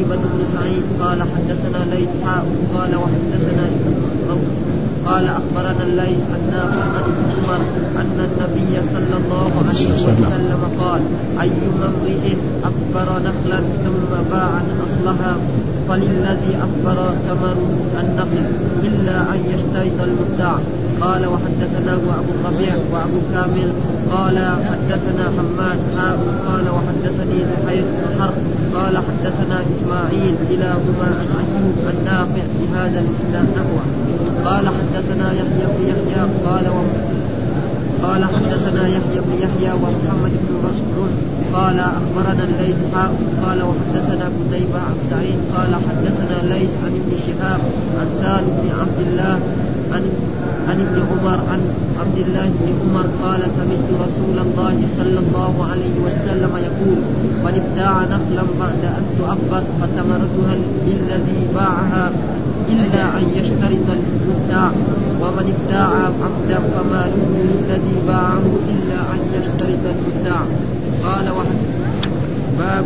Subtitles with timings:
[0.00, 3.66] قتيبة بن سعيد قال حدثنا ليث حاء قال وحدثنا
[5.06, 7.60] قال أخبرنا الليث نافع عن ابن عمر
[8.00, 10.62] أن النبي صلى الله عليه وسلم.
[10.80, 11.00] قال
[11.40, 12.24] أيما امرئ
[12.64, 14.50] أكبر نخلا ثم باع
[14.86, 15.36] أصلها
[15.88, 17.56] فللذي أكبر ثمر
[18.00, 18.44] النخل
[18.82, 20.54] إلا أن يشترط المبتاع
[21.00, 23.72] قال وحدثنا ابو الربيع وأبو كامل.
[24.12, 26.18] قال حدثنا حماد حاء.
[26.48, 27.84] قال وحدثني زهير.
[29.20, 33.84] حدثنا إسماعيل كلاهما عن ايوب النافع بهذا الإسلام نحوه
[34.44, 36.80] قال حدثنا يحيى بن يحيى قال و...
[38.06, 40.96] قال حدثنا يحيى بن يحيى ومحمد بن رشد
[41.54, 43.12] قال أخبرنا الليث حاء
[43.44, 47.60] قال وحدثنا قتيبة عن سعيد قال حدثنا الليث عن ابن شهاب
[48.00, 49.38] عن سالم بن عبد الله
[49.94, 50.02] عن
[50.68, 51.60] عن ابن عمر عن
[52.00, 56.98] عبد الله بن عمر قال سمعت رسول الله صلى الله عليه وسلم يقول
[57.44, 60.54] من ابتاع نخلا بعد أن تؤبر فثمرتها
[60.86, 62.10] للذي باعها
[62.68, 64.70] إلا أن يشترط المبتاع
[65.22, 65.88] ومن ابتاع
[66.24, 70.40] عبدا فماله للذي باعه إلا أن يشترط المبتاع.
[71.04, 71.58] قال وحد
[72.58, 72.84] باب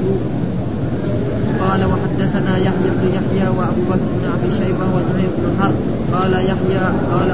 [1.65, 5.77] قال وحدثنا يحيى بن يحيى وابو بكر بن ابي شيبه وزهير بن حرب
[6.15, 7.31] قال يحيى قال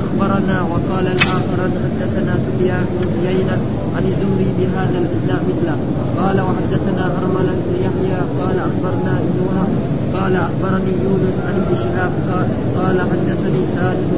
[0.00, 3.58] اخبرنا وقال الاخران حدثنا سفيان بن عيينة
[3.96, 5.76] عن الزهري بهذا الاسلام مثله.
[6.20, 9.70] قال وحدثنا أرملة بن يحيى قال أخبرنا ابن وهب
[10.16, 12.12] قال أخبرني يونس عن ابن شهاب
[12.78, 14.10] قال حدثني سالم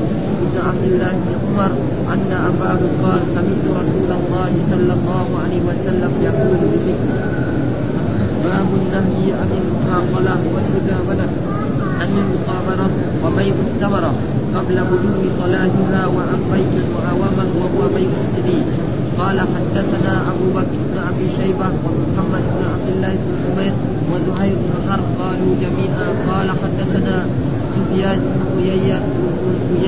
[0.42, 1.72] بن عبد الله بن عمر
[2.14, 7.71] أن أباه قال سمعت رسول الله صلى الله عليه وسلم يقول بمثله.
[8.44, 11.28] باب النهي عن المحاقلة والمجاملة
[12.00, 12.90] عن المقابرة
[13.24, 14.12] وبيع الثمرة
[14.54, 18.64] قبل بدو صلاتها وعن بيع المعاومة وهو بيع السنين
[19.18, 23.72] قال حدثنا أبو بكر بن أبي شيبة ومحمد بن عبد الله بن حمير
[24.12, 26.08] وزهير بن حرب قالوا جميعا.
[26.30, 27.26] قال حدثنا
[27.76, 28.20] سفيان
[28.56, 28.70] بن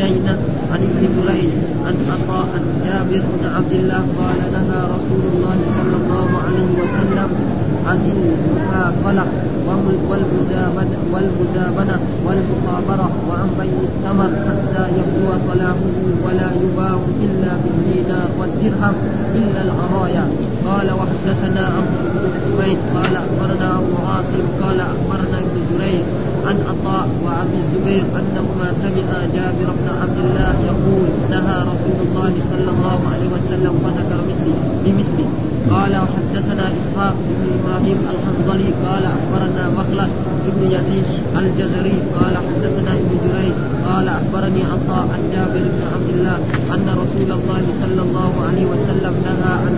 [0.03, 0.39] عيينة
[0.73, 1.51] عن ابن جريج
[1.87, 2.49] عن عطاء
[2.87, 7.29] جابر بن عبد الله قال نهى رسول الله صلى الله عليه وسلم
[7.89, 9.25] عن المحاقلة
[11.13, 15.93] والمزابنة والمخابرة وعن بيع الثمر حتى يبدو صلاحه
[16.25, 18.95] ولا يباع إلا بالدينار والدرهم
[19.35, 20.25] إلا العرايا.
[20.67, 21.95] قال وحدثنا أبو
[22.59, 26.05] بن قال أخبرنا أبو عاصم قال أخبرنا ابن جريج
[26.47, 32.71] عن عطاء وأبي الزبير أنهما سمعا جابر بن عبد الله يقول نهى رسول الله صلى
[32.71, 35.29] الله عليه وسلم وذكر مثلي بمثله
[35.71, 40.11] قال وحدثنا إسحاق بن إبراهيم الحنظلي قال أخبرنا مخلد
[40.57, 41.05] بن يزيد
[41.39, 43.55] الجزري قال حدثنا ابن جريج
[43.89, 46.37] قال أخبرني عطاء عن جابر بن عبد الله
[46.75, 49.75] أن رسول الله صلى الله عليه وسلم نهى عن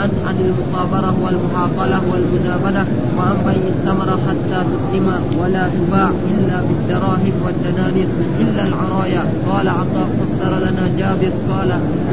[0.00, 2.86] عن عن المخابرة والمحاقلة والمزابنة
[3.18, 5.06] وعن بيع الثمرة حتى تطعم
[5.40, 8.08] ولا تباع إلا بالدراهم والدنانير
[8.40, 9.22] إلا العرايا.
[9.50, 11.70] قال عطاء فسر لنا جابر قال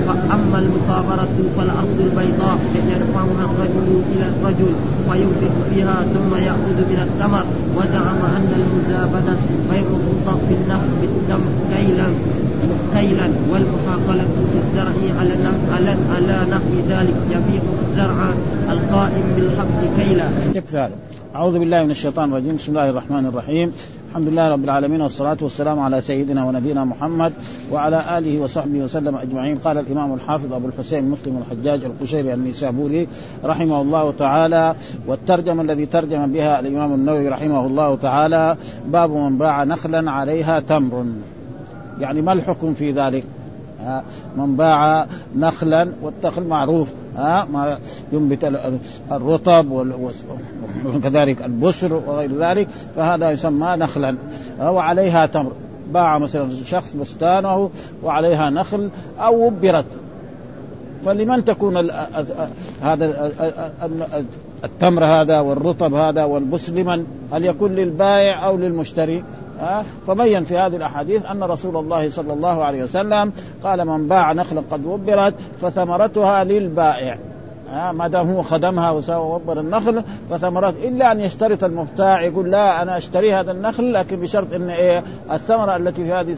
[0.07, 2.57] فأما المخابرة فالأرض البيضاء
[2.93, 4.73] يرفعها الرجل إلى الرجل
[5.09, 7.43] وينفق فيها ثم يأخذ من الثمر.
[7.75, 9.37] وزعم أن المزابنة
[9.71, 11.43] الرطب بالنخل بالدم
[11.73, 12.07] كيلا
[12.93, 15.33] كيلا والمحاقلة في الزرع على
[15.73, 18.29] على على نحو ذلك يبيع الزرع
[18.69, 20.29] القائم بالحب كيلا.
[20.55, 20.91] يكفي هذا.
[21.35, 23.71] أعوذ بالله من الشيطان الرجيم، بسم الله الرحمن الرحيم،
[24.09, 27.33] الحمد لله رب العالمين والصلاة والسلام على سيدنا ونبينا محمد
[27.71, 33.07] وعلى آله وصحبه وسلم أجمعين، قال الإمام الحافظ أبو الحسين مسلم الحجاج القشيري النيسابوري
[33.45, 34.75] رحمه الله تعالى
[35.07, 38.57] والترجمة الذي ترجم بها الإمام النووي رحمه الله تعالى
[38.87, 41.05] باب من باع نخلا عليها تمر
[41.99, 43.23] يعني ما الحكم في ذلك؟
[44.35, 45.05] من باع
[45.35, 47.79] نخلا والنخل معروف ها ما
[48.11, 48.43] ينبت
[49.11, 49.71] الرطب
[50.85, 54.17] وكذلك البسر وغير ذلك فهذا يسمى نخلا
[54.61, 55.51] وعليها تمر.
[55.93, 57.69] باع مثلا شخص بستانه
[58.03, 58.89] وعليها نخل
[59.19, 59.85] أو وبرت.
[61.05, 61.89] فلمن تكون
[62.81, 63.31] هذا
[64.63, 69.23] التمر هذا والرطب هذا والبس لمن؟ هل يكون للبائع أو للمشتري؟
[69.59, 73.31] ها؟ فبين في هذه الأحاديث أن رسول الله صلى الله عليه وسلم
[73.63, 77.17] قال من باع نخلا قد وبرت فثمرتها للبائع.
[77.91, 83.33] ما دام هو خدمها ووبر النخل فثمرات إلا أن يشترط المبتاع يقول لا أنا أشتري
[83.33, 86.33] هذا النخل لكن بشرط إن إيه؟ الثمرة التي في هذه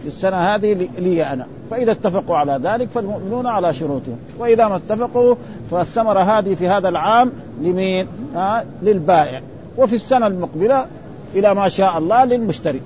[0.00, 1.46] في السنة هذه لي أنا.
[1.70, 4.16] فإذا اتفقوا على ذلك فالمؤمنون على شروطهم.
[4.38, 5.34] وإذا ما اتفقوا
[5.70, 9.40] فالثمرة هذه في هذا العام لمين؟ آه للبائع.
[9.78, 10.86] وفي السنة المقبلة
[11.34, 12.80] إلى ما شاء الله للمشتري.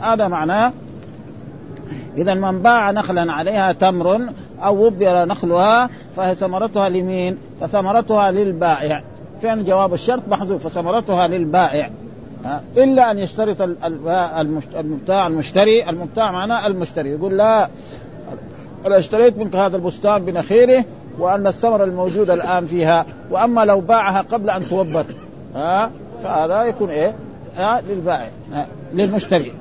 [0.00, 0.72] هذا معناه
[2.16, 4.20] اذا من باع نخلا عليها تمر
[4.62, 9.02] أو وبر نخلها فثمرتها لمين؟ فثمرتها للبائع.
[9.40, 10.66] فين جواب الشرط؟ محذوف.
[10.66, 11.90] فثمرتها للبائع.
[12.76, 13.56] إلا أن يشترط
[14.76, 15.90] المبتاع المشتري.
[15.90, 17.10] المبتاع معناه المشتري.
[17.10, 17.68] يقول لا
[18.86, 20.84] أنا اشتريت منك هذا البستان بنخيله
[21.18, 23.06] وأن الثمره الموجوده الآن فيها.
[23.30, 25.04] وأما لو باعها قبل أن توبر.
[25.54, 25.90] ها؟
[26.22, 27.14] فهذا يكون إيه؟
[27.56, 28.30] ها للبائع
[28.92, 29.52] للمشتري.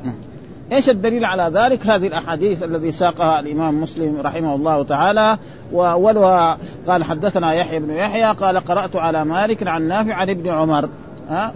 [0.72, 5.38] إيش الدليل على ذلك؟ هذه الأحاديث الذي ساقها الإمام مسلم رحمه الله تعالى.
[5.72, 6.58] واولها
[6.88, 10.90] قال حدثنا يحيى بن يحيى قال قرأت على مالك عن نافع عن ابن عمر.
[11.30, 11.54] ها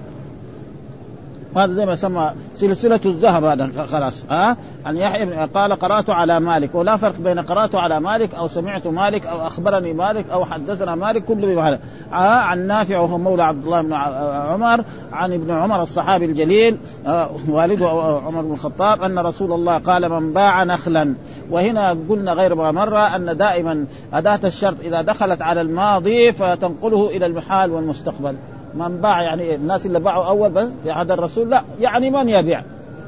[1.56, 6.76] هذا زي ما سمى سلسلة الذهب هذا خلاص ها؟ عن يحيى قال قرأت على مالك
[6.76, 11.26] ولا فرق بين قرأت على مالك أو سمعت مالك أو أخبرني مالك أو حدثنا مالك
[11.26, 11.80] كله بمعنى
[12.12, 16.78] عن نافع وهو مولى عبد الله بن عمر عن ابن عمر الصحابي الجليل
[17.50, 17.90] والده
[18.26, 21.16] عمر بن الخطاب أن رسول الله قال من باع نخلا.
[21.52, 27.26] وهنا قلنا غير ما مرة أن دائما أداة الشرط إذا دخلت على الماضي فتنقله إلى
[27.26, 28.36] المحال والمستقبل.
[28.76, 32.64] من باع يعني؟ الناس اللي باعوا أول بس في عهد الرسول لا يعني من يبيع؟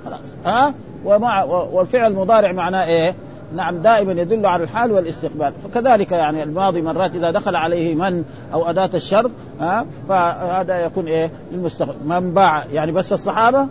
[0.05, 0.19] خلاص.
[0.45, 0.73] ها؟
[1.05, 3.15] ومع والفعل المضارع معناه إيه؟
[3.55, 5.53] نعم دائما يدل على الحال والاستقبال.
[5.63, 8.23] فكذلك يعني الماضي مرات إذا دخل عليه من
[8.53, 11.95] أو أداة الشرط ها؟ فهذا يكون إيه؟ للمستقبل.
[12.05, 13.67] من باع يعني بس الصحابة؟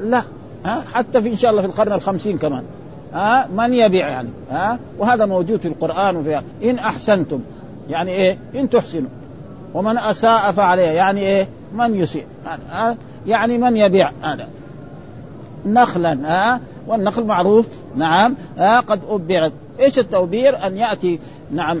[0.00, 0.22] لا
[0.64, 2.62] ها؟ حتى في إن شاء الله في القرن الخمسين كمان
[3.14, 7.40] ها؟ من يبيع يعني ها؟ وهذا موجود في القرآن وفي إن أحسنتم
[7.90, 9.08] يعني إيه؟ إن تحسنوا.
[9.74, 12.26] ومن أساء فعليه يعني إيه؟ من يسيء.
[13.26, 14.12] يعني من يبيع.
[14.22, 14.48] هذا.
[15.66, 17.68] نخلا ها؟ والنخل معروف.
[17.96, 18.34] نعم.
[18.58, 21.18] ها؟ قد أبرت إيش التوبير؟ أن يأتي
[21.50, 21.78] نعم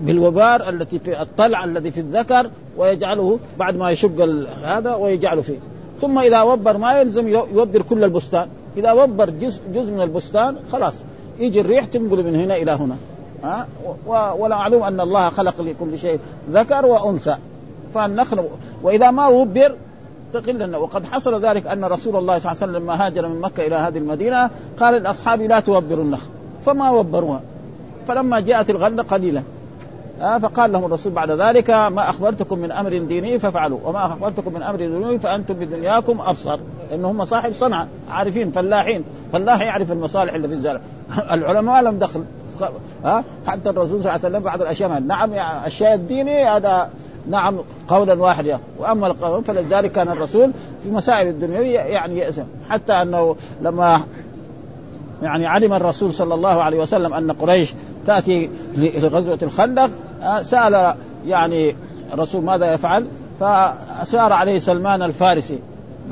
[0.00, 5.58] بالوبار التي في الطلع الذي في الذكر ويجعله بعد ما يشق هذا ويجعله فيه.
[6.00, 8.48] ثم إذا وبر ما يلزم يوبر كل البستان.
[8.76, 10.94] إذا وبر جزء جزء من البستان خلاص.
[11.38, 12.96] يجي الريح تنقل من هنا إلى هنا.
[13.44, 13.66] ها؟
[14.06, 16.18] ومعلوم أن الله خلق لكل شيء
[16.50, 17.36] ذكر وأنثى.
[17.94, 18.44] فالنخل
[18.82, 19.76] وإذا ما وبر
[20.32, 23.66] تقل وقد حصل ذلك أن رسول الله صلى الله عليه وسلم لما هاجر من مكة
[23.66, 24.50] إلى هذه المدينة
[24.80, 26.26] قال لاصحابه لا توبروا النخل
[26.66, 27.40] فما وبروها
[28.06, 29.42] فلما جاءت الغلة قليلة.
[30.20, 33.78] آه فقال لهم الرسول بعد ذلك ما أخبرتكم من أمر ديني فافعلوا.
[33.84, 36.58] وما أخبرتكم من أمر ديني فأنتم بدنياكم أبصر.
[36.94, 39.04] ان هم صاحب صنعه عارفين فلاحين.
[39.32, 40.80] فلاح يعرف المصالح اللي في الزرع
[41.30, 42.24] العلماء لهم دخل.
[43.04, 46.90] ها؟ حتى الرسول صلى الله عليه وسلم بعض الأشياء نعم يعني الشيء الديني هذا
[47.30, 48.58] نعم قولا واحدا.
[48.78, 50.50] وأما القول فلذلك كان الرسول
[50.82, 54.02] في مسائل الدنيويه يعني يأسم حتى أنه لما
[55.22, 57.74] يعني علم الرسول صلى الله عليه وسلم أن قريش
[58.06, 59.90] تأتي لغزوة الخندق
[60.42, 60.94] سأل
[61.26, 61.76] يعني
[62.12, 63.06] الرسول ماذا يفعل؟
[63.40, 65.58] فسار عليه سلمان الفارسي.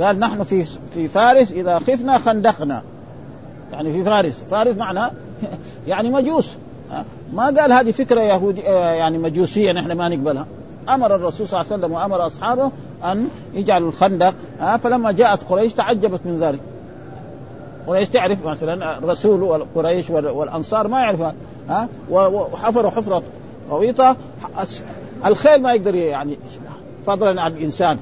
[0.00, 2.82] قال نحن في في فارس إذا خفنا خندقنا.
[3.72, 4.44] يعني في فارس.
[4.50, 5.12] فارس معنى
[5.86, 6.56] يعني مجوس.
[7.32, 10.46] ما قال هذه فكرة يهودي يعني مجوسية نحن ما نقبلها.
[10.88, 12.70] أمر الرسول صلى الله عليه وسلم وأمر أصحابه
[13.04, 14.34] أن يجعلوا الخندق
[14.82, 16.60] فلما جاءت قريش تعجبت من ذلك.
[17.86, 21.34] قريش تعرف مثلا الرسول وقريش والأنصار ما يعرفها
[21.68, 23.22] ها؟ وحفروا حفرة
[23.70, 24.16] غويطة
[25.26, 26.38] الخيل ما يقدر يعني
[27.06, 27.98] فضلا عن الإنسان.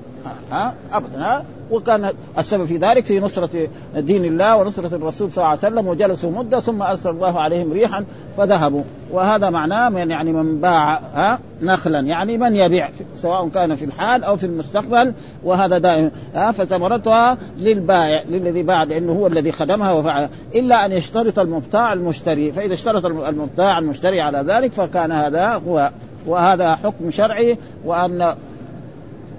[0.52, 5.48] ها؟ ابدا ها؟ وكان السبب في ذلك في نصرة دين الله ونصرة الرسول صلى الله
[5.48, 8.04] عليه وسلم وجلسوا مدة ثم أرسل الله عليهم ريحا
[8.36, 8.82] فذهبوا.
[9.12, 14.24] وهذا معناه من يعني من باع ها؟ نخلا يعني من يبيع سواء كان في الحال
[14.24, 15.12] أو في المستقبل.
[15.44, 21.38] وهذا دائما ها؟ فثمرتها للبائع للذي باع لأنه هو الذي خدمها وفعل إلا أن يشترط
[21.38, 22.52] المبتاع المشتري.
[22.52, 25.90] فإذا اشترط المبتاع المشتري على ذلك فكان هذا هو.
[26.26, 28.34] وهذا حكم شرعي وأن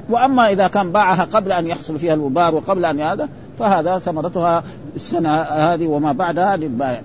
[0.09, 4.63] وأما إذا كان باعها قبل أن يحصل فيها الوبار وقبل أن هذا فهذا ثمرتها
[4.95, 7.01] السنة هذه وما بعدها للبائع.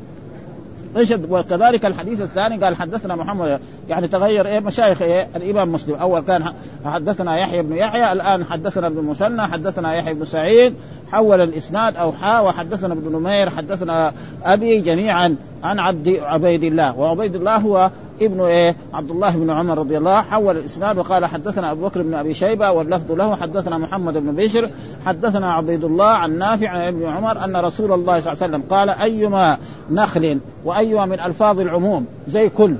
[1.28, 5.94] وكذلك الحديث الثاني قال حدثنا محمد يعني تغير إيه مشايخ إيه الإمام مسلم.
[5.94, 6.44] أول كان
[6.84, 10.75] حدثنا يحيى بن يحيى الآن حدثنا ابن المثنى حدثنا يحيى بن سعيد
[11.12, 14.12] حول الإسناد أو حا وحدثنا ابن نمير حدثنا
[14.44, 16.99] أبي جميعا عن عبد عبيد الله.
[16.99, 17.90] وعبيد الله هو
[18.23, 22.14] ابن إيه؟ عبد الله بن عمر رضي الله حول الإسناد وقال حدثنا أبو بكر بن
[22.14, 24.70] أبي شيبة واللفظ له حدثنا محمد بن بشر
[25.06, 28.62] حدثنا عبيد الله عن نافع عن ابن عمر أن رسول الله صلى الله عليه وسلم
[28.70, 29.58] قال أيما
[29.90, 32.76] نخل وأيما من ألفاظ العموم زي كل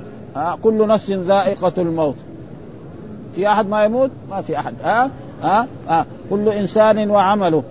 [0.61, 2.15] كل نفس ذائقة الموت.
[3.35, 4.73] في أحد ما يموت؟ ما في أحد.
[4.83, 5.09] ها؟ آه
[5.43, 7.63] آه آه كل إنسان وعمله.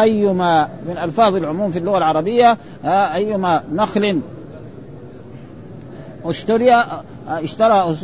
[0.00, 4.20] أيما من ألفاظ العموم في اللغة العربية آه أيما نخل.
[6.24, 6.74] اشتري
[7.28, 7.94] اشترى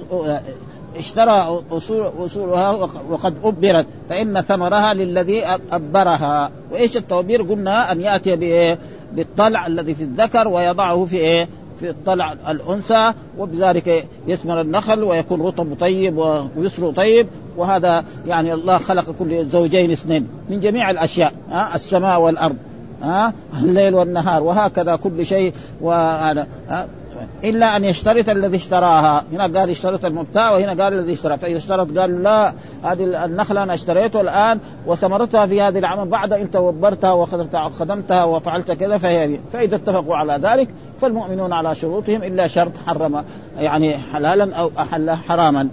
[0.96, 2.70] اشترى اصول أصولها
[3.10, 6.50] وقد أبرت فإن ثمرها للذي أبرها.
[6.72, 8.78] وإيش التوبير؟ قلنا يأتي بايه
[9.12, 11.48] بالطلع الذي في الذكر ويضعه في إيه؟
[11.80, 16.18] في الطلع الأنثى وبذلك يثمر النخل ويكون رطب طيب
[16.56, 17.26] ويسر طيب.
[17.56, 22.56] وهذا يعني الله خلق كل زوجين اثنين من جميع الأشياء ها السماء والأرض
[23.02, 23.32] ها
[23.62, 25.52] الليل والنهار وهكذا كل شيء.
[25.80, 26.46] وهذا
[27.44, 29.24] إلا أن يشترط الذي اشتراها.
[29.32, 31.38] هنا قال اشترط المبتاع وهنا قال الذي اشترى.
[31.38, 36.50] فإذا اشترط قال لا هذه النخلة أنا اشتريتها الآن وثمرتها في هذه العام بعد إن
[36.50, 40.68] توبرتها وخدمتها وفعلت كذا فهي فإذا اتفقوا على ذلك
[41.00, 43.24] فالمؤمنون على شروطهم إلا شرط حرم
[43.58, 45.68] يعني حلالا أو أحل حراما.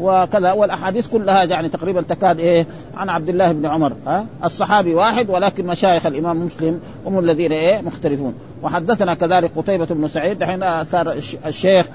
[0.00, 2.66] وكذا والأحاديث كلها يعني تقريبا تكاد إيه
[2.96, 7.80] عن عبد الله بن عمر ها؟ الصحابي واحد ولكن مشايخ الإمام مسلم هم الذين إيه
[7.80, 8.34] مختلفون.
[8.62, 11.12] وحدثنا كذلك قتيبة بن سعيد دحين صار
[11.46, 11.86] الشيخ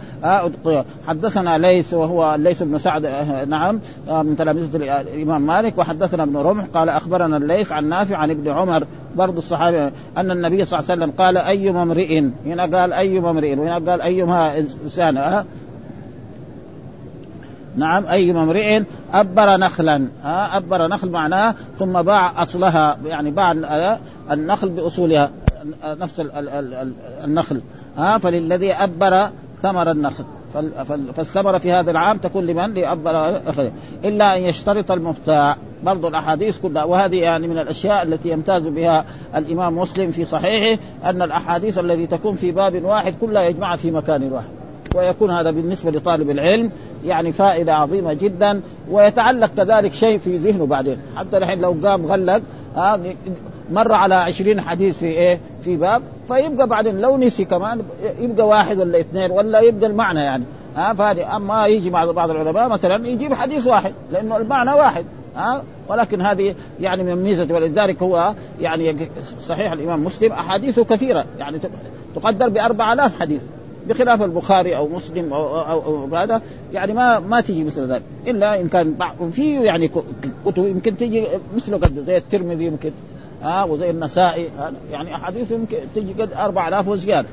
[1.08, 3.06] حدثنا ليس وهو ليس بن سعد
[3.48, 5.78] نعم من تلامذة الإمام مالك.
[5.78, 10.66] وحدثنا ابن رمح قال أخبرنا الليث عن نافع عن ابن عمر برضو الصحابي أن النبي
[10.66, 15.44] صلى الله عليه وسلم قال أيما امرئ هنا قال أيما امرئ وهنا قال أيما إنسان
[17.76, 20.08] نعم أي امرئ أبر نخلا
[20.54, 23.52] أبر نخل معناه ثم باع أصلها يعني باع
[24.32, 25.32] النخل بأصولها.
[25.86, 26.22] نفس
[27.24, 27.62] النخل.
[27.98, 29.30] ها فللذي أبر
[29.62, 30.24] ثمر النخل.
[31.16, 33.42] فالثمرة في هذا العام تكون لمن؟ لأبر
[34.06, 36.84] إلا أن يشترط المبتاع برضو الأحاديث كلها.
[36.84, 39.06] وهذه يعني من الأشياء التي يمتاز بها
[39.36, 44.32] الإمام مسلم في صحيحه أن الأحاديث التي تكون في باب واحد كلها يجمعها في مكان
[44.32, 44.48] واحد.
[44.96, 46.72] ويكون هذا بالنسبة لطالب العلم
[47.06, 50.98] يعني فائدة عظيمة جدا ويتعلق كذلك شيء في ذهنه بعدين.
[51.16, 52.42] حتى الحين لو قام غلق
[53.72, 57.82] مر على عشرين حديث في إيه؟ في باب فيبقى بعدين لو نسي كمان
[58.20, 60.44] يبقى واحد ولا اثنين ولا يبقى المعنى يعني.
[60.76, 65.06] ها فهذه أما يجي مع بعض العلماء مثلا يجيب حديث واحد لأنه المعنى واحد
[65.36, 65.64] ها.
[65.90, 69.10] ولكن هذه يعني من ميزة ولذلك هو يعني
[69.42, 71.60] صحيح الإمام مسلم أحاديثه كثيرة يعني
[72.16, 73.42] تقدر ب 4000 حديث
[73.88, 76.42] بخلاف البخاري أو مسلم أو أو, أو هذا
[76.74, 78.04] يعني ما ما تجي مثل ذلك.
[78.28, 78.96] إلا إن كان
[79.32, 79.92] في يعني
[80.46, 82.92] كتب يمكن تجي مثله قد زي الترمذي يمكن
[83.42, 84.50] ها آه وزي النسائي
[84.92, 87.28] يعني أحاديث يمكن تجي قد 4000 وزيادة.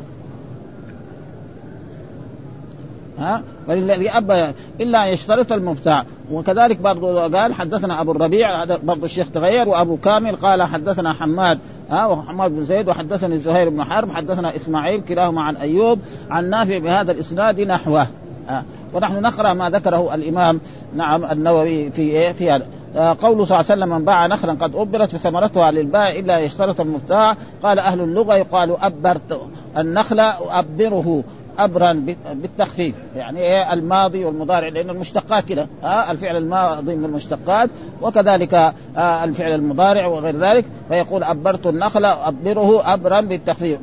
[3.18, 9.04] ها وللذي أبى إلا أن يشترط المبتاع وكذلك برضو قال حدثنا أبو الربيع هذا برضو
[9.06, 11.58] الشيخ تغير وأبو كامل قال حدثنا حماد
[11.90, 15.98] ها وحماد بن زيد وحدثني زهير بن حرب حدثنا إسماعيل كلاهما عن أيوب
[16.30, 18.06] عن نافع بهذا الإسناد نحوه.
[18.48, 20.60] ها ونحن نقرأ ما ذكره الإمام
[20.96, 22.66] نعم النووي في إيه في هذا.
[22.96, 27.36] قوله صلى الله عليه وسلم من باع نخلا قد أبرت فثمرتها للبائع إلا يشترط المبتاع
[27.62, 29.40] قال أهل اللغة يقال أبرت
[29.78, 30.20] النخل
[30.50, 31.24] أبره
[31.58, 32.94] ابرا بالتخفيف.
[33.16, 35.66] يعني إيه؟ الماضي والمضارع لأن المشتقات كده.
[35.82, 37.70] ها؟ الفعل الماضي من المشتقات
[38.02, 38.54] وكذلك
[38.96, 40.64] آه الفعل المضارع وغير ذلك.
[40.88, 43.78] فيقول أبرت النخل أبره ابرا بالتخفيف.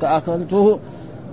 [0.00, 0.78] كأكلته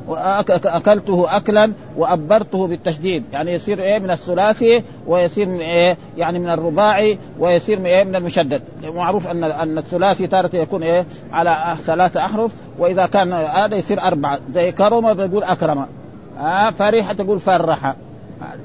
[0.10, 3.24] أكلته اكلا وأبرته بالتشديد.
[3.32, 8.16] يعني يصير إيه من الثلاثي ويصير من إيه يعني من الرباعي ويصير من إيه من
[8.16, 8.62] المشدد.
[8.84, 14.40] معروف ان أن الثلاثي تارة يكون إيه على ثلاثة أحرف وإذا كان هذا يصير أربعة.
[14.50, 15.86] زي كرم بيقول أكرم.
[16.40, 17.94] آه فرح تقول فرح.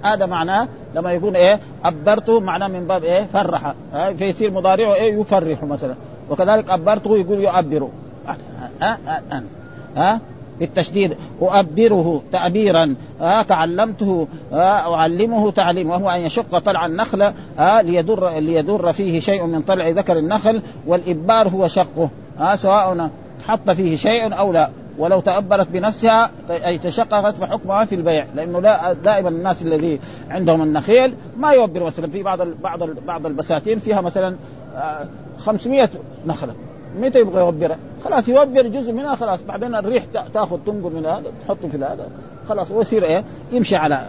[0.04, 3.74] هذا معناه لما يكون إيه أبرته معناه من باب إيه فرح.
[3.94, 5.94] آه فيصير مضارعه إيه يفرح مثلا.
[6.30, 7.88] وكذلك أبرته يقول يؤبر.
[8.26, 8.36] ها
[8.82, 9.42] آه آه آه
[9.96, 10.20] آه.
[10.60, 12.94] بالتشديد أؤبره تأبيرا.
[13.20, 14.28] آه تعلمته.
[14.52, 15.90] آه أعلمه تعليم.
[15.90, 17.32] وهو أن يشق طلع النخل.
[17.58, 20.62] آه ليدر ليدر فيه شيء من طلع ذكر النخل.
[20.86, 22.10] والإبار هو شقه.
[22.40, 23.10] آه سواء
[23.48, 24.70] حط فيه شيء أو لا.
[24.98, 28.26] ولو تأبرت بنفسها أي تشققت فحكمها في البيع.
[28.34, 30.00] لأنه لا دائما الناس الذي
[30.30, 32.10] عندهم النخيل ما يوبر مثلا.
[32.10, 34.36] في بعض بعض بعض البساتين فيها مثلا
[35.38, 35.88] 500
[36.26, 36.54] نخلة.
[37.00, 40.04] متى يبغى يوبرها؟ خلاص يوبر جزء منها خلاص بعدين الريح
[40.34, 42.08] تأخذ تنقل من هذا تحطه في هذا.
[42.48, 44.06] خلاص ويصير إيه؟ يمشي على.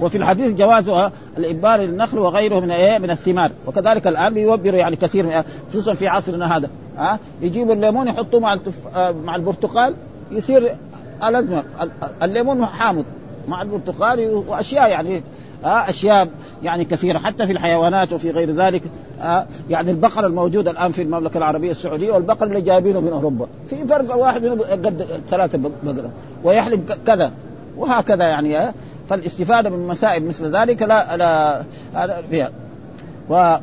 [0.00, 0.90] وفي الحديث جواز
[1.38, 3.50] الإبار للنخل وغيره من إيه؟ من الثمار.
[3.66, 6.70] وكذلك الآن بيوبر يعني كثير خصوصا في عصرنا هذا.
[6.96, 8.98] ها؟ يجيبوا الليمون يحطوه مع التف...
[9.24, 9.94] مع البرتقال
[10.30, 10.76] يصير
[11.24, 11.64] الازمه
[12.22, 13.04] الليمون حامض.
[13.48, 15.22] مع البرتقال وأشياء يعني
[15.66, 16.28] أشياء
[16.62, 18.82] يعني كثيرة حتى في الحيوانات وفي غير ذلك
[19.22, 23.46] آه يعني البقر الموجود الآن في المملكة العربية السعودية والبقر اللي جايبينه من أوروبا.
[23.70, 26.10] في فرق واحد منهم قد ثلاثة بقرة
[26.44, 27.30] ويحلب كذا
[27.76, 28.74] وهكذا يعني آه
[29.08, 31.62] فالاستفادة من مسائل مثل ذلك لا لا
[31.94, 32.50] هذا فيها.
[33.30, 33.56] و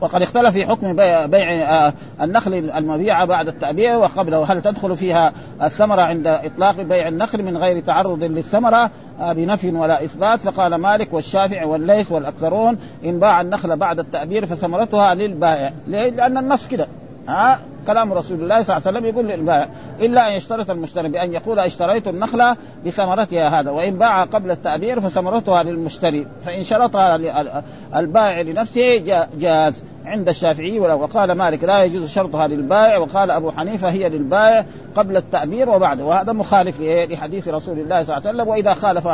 [0.00, 4.52] وقد اختلف في حكم بيع, بيع النخل المبيعة بعد التأبيع وقبله.
[4.52, 5.32] هل تدخل فيها
[5.62, 10.40] الثمرة عند إطلاق بيع النخل من غير تعرض للثمرة؟ بنفي ولا إثبات.
[10.40, 16.86] فقال مالك والشافعي والليث والأكثرون إن باع النخل بعد التأبير فثمرتها للبائع لأن النص كده.
[17.28, 19.68] ها كلام رسول الله صلى الله عليه وسلم يقول للبائع
[20.00, 25.62] إلا أن يشترط المشتري بأن يقول اشتريت النخلة بثمرتها هذا وإن باع قبل التعبير فثمرتها
[25.62, 27.16] للمشتري فإن شرطها
[27.96, 28.98] البائع لنفسه
[29.38, 34.64] جاز عند الشافعي وقال مالك لا يجوز شرطها للبائع وقال أبو حنيفة هي للبائع
[34.96, 39.08] قبل التعبير وبعده وهذا مخالف لحديث رسول الله صلى الله عليه وسلم وإذا خالف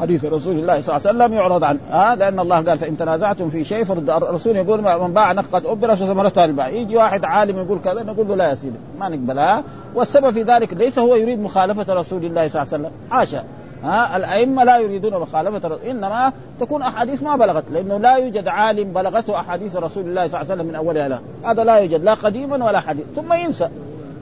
[0.00, 3.50] حديث رسول الله صلى الله عليه وسلم يعرض عنه آه لأن الله قال فإن تنازعتم
[3.50, 6.68] في شيء فرد الرسول يقول من باع نقد ابر فثمرتها للبائع.
[6.68, 9.62] يجي واحد عالم يقول كذا نقول له لا يا سيدي ما نقبلها
[9.94, 12.90] والسبب في ذلك ليس هو يريد مخالفة رسول الله صلى الله عليه وسلم.
[13.10, 13.44] حاشا
[13.84, 19.40] ها؟ الأئمة لا يريدون مخالفة إنما تكون أحاديث ما بلغت لأنه لا يوجد عالم بلغته
[19.40, 21.18] أحاديث رسول الله صلى الله عليه وسلم من أولها لا.
[21.44, 23.04] هذا لا يوجد لا قديما ولا حديث.
[23.16, 23.68] ثم ينسى.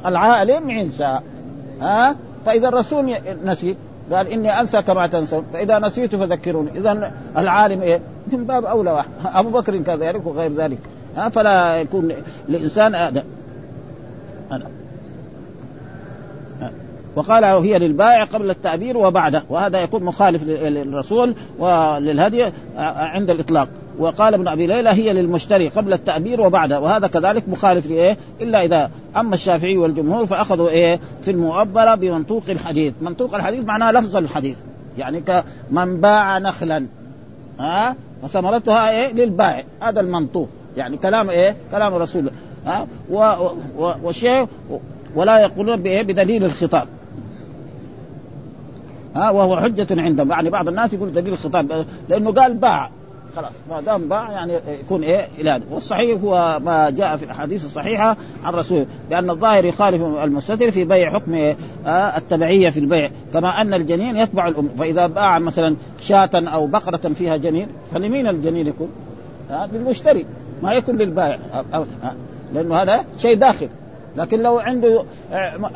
[0.07, 1.19] العالم ينسى.
[1.81, 2.17] ها؟
[2.47, 3.77] فإذا الرسول نسي
[4.13, 5.45] قال إني أنسى كما تنسون.
[5.53, 6.71] فإذا نسيت فذكروني.
[6.75, 8.01] إذا العالم إيه؟
[8.33, 9.09] من باب أولى واحد.
[9.25, 10.79] أبو بكر كذلك وغير ذلك.
[11.17, 12.13] ها؟ فلا يكون
[12.49, 13.23] لإنسان
[14.51, 14.69] آدم
[17.17, 22.45] وقال هي للبائع قبل التعبير وبعده وهذا يكون مخالف للرسول وللهدي
[22.77, 23.69] عند الإطلاق.
[23.99, 28.91] وقال ابن أبي ليلى هي للمشتري قبل التعبير وبعده وهذا كذلك مخالف لإيه؟ إلا إذا
[29.17, 32.95] أما الشافعي والجمهور فأخذوا إيه؟ في المؤبرة بمنطوق الحديث.
[33.01, 34.57] منطوق الحديث معناه لفظ الحديث
[34.99, 36.87] يعني كمن باع نخلا.
[37.61, 39.65] ها؟ وثمرتها إيه؟ للبائع.
[39.81, 42.31] هذا المنطوق يعني كلام إيه؟ كلام الرسول
[42.67, 42.87] ها؟
[44.03, 44.49] وشيء
[45.15, 46.89] ولا يقولون بدليل الخطاب.
[49.17, 50.31] ها؟ وهو حجة عندهم.
[50.31, 52.91] يعني بعض الناس يقول دليل الخطاب لأنه قال باع.
[53.37, 58.17] خلاص ما دام باع يعني يكون إيه؟ إلى والصحيح هو ما جاء في الأحاديث الصحيحة
[58.45, 63.11] عن رسول لأن الظاهر يخالف المستتر في بيع حكم آه التبعية في البيع.
[63.33, 68.67] كما أن الجنين يتبع الام فإذا باع مثلا شاة أو بقرة فيها جنين فلمين الجنين
[68.67, 68.89] يكون؟
[69.73, 70.27] للمشتري.
[70.63, 71.39] ما يكون للبائع.
[72.55, 73.69] لأنه هذا شيء داخل.
[74.17, 75.05] لكن لو عنده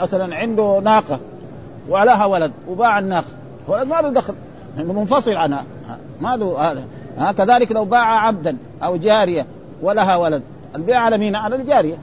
[0.01, 1.21] مثلا عنده ناقة
[1.88, 3.27] ولها ولد وباع الناقة
[3.69, 4.35] ولد ما له دخل
[4.77, 5.64] لأنه منفصل عنها.
[6.21, 6.85] ما له هذا.
[7.19, 9.47] ها كذلك لو باع عبدا أو جارية
[9.83, 10.43] ولها ولد
[10.75, 11.97] البيع على مين؟ على الجارية.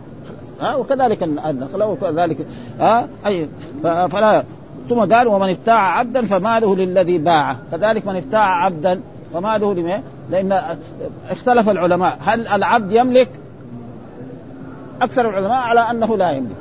[0.61, 2.37] ها وكذلك النقل وكذلك
[2.79, 3.49] ها أي
[3.83, 4.43] فلا.
[4.89, 7.57] ثم قال ومن ابتاع عبدا فماله للذي باعه.
[7.71, 9.01] كذلك من ابتاع عبدا
[9.33, 10.61] فماله لمن؟ لأن
[11.29, 12.17] اختلف العلماء.
[12.25, 13.29] هل العبد يملك؟
[15.01, 16.55] أكثر العلماء على أنه لا يملك.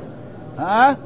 [0.59, 0.97] ها؟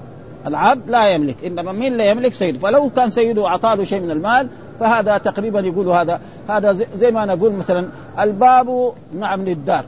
[0.46, 2.58] العبد لا يملك إنما مين لا يملك؟ سيده.
[2.58, 4.48] فلو كان سيده أعطاه شيء من المال
[4.80, 7.88] فهذا تقريبا يقولوا هذا هذا زي ما نقول مثلا
[8.20, 9.84] الباب نعم للدار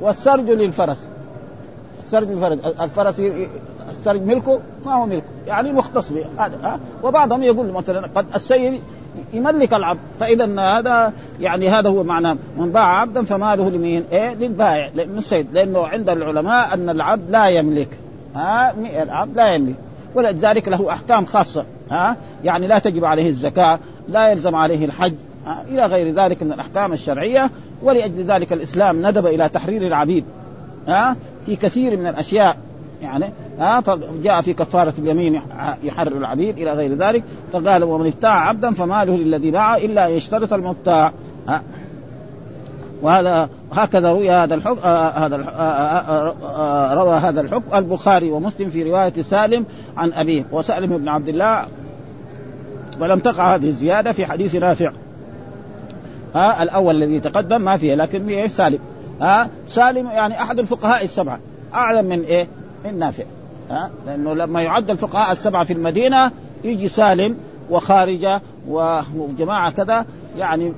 [0.00, 1.08] والسرج للفرس.
[2.04, 3.20] السرج للفرس الفرس
[3.90, 5.26] السرج ملكه؟ ما هو ملكه.
[5.46, 8.82] يعني مختص به هذا وبعضهم يقول مثلا قد السيد
[9.32, 9.98] يملك العبد.
[10.20, 12.36] فاذا هذا يعني هذا هو معناه.
[12.58, 14.90] من باع عبدا فماله لمين؟ إيه؟ للبائع.
[14.94, 17.88] لأنه السيد لأنه عند العلماء أن العبد لا يملك.
[18.34, 19.74] ها؟ العبد لا يملك.
[20.14, 21.64] ولذلك له أحكام خاصة.
[21.90, 25.14] ها؟ يعني لا تجب عليه الزكاة لا يلزم عليه الحج
[25.70, 27.50] إلى غير ذلك من الأحكام الشرعية.
[27.82, 30.24] ولأجل ذلك الإسلام ندب إلى تحرير العبيد
[30.88, 32.56] ها؟ في كثير من الأشياء.
[33.02, 35.40] يعني ها فجاء في كفارة اليمين
[35.82, 40.52] يحرر العبيد إلى غير ذلك فقال ومن ابتاع عبدا فماله للذي باع إلا ان يشترط
[40.52, 41.12] المبتاع.
[43.02, 48.70] وهذا هكذا روي هذا الحكم آه هذا آه آه آه روى هذا الحكم البخاري ومسلم
[48.70, 49.64] في رواية سالم
[49.96, 51.66] عن أبيه وسالم بن عبد الله
[53.00, 54.92] ولم تقع هذه الزيادة في حديث نافع.
[56.34, 58.78] ها الأول الذي تقدم ما فيه لكن فيه سالم.
[59.20, 61.38] ها سالم يعني أحد الفقهاء السبعة.
[61.74, 62.48] أعلم من إيه؟
[62.86, 63.24] من نافع.
[63.70, 66.30] ها؟ لأنه لما يعد الفقهاء السبعة في المدينة
[66.64, 67.36] يجي سالم
[67.70, 68.40] وخارجة
[69.16, 70.06] وجماعة كذا
[70.38, 70.72] يعني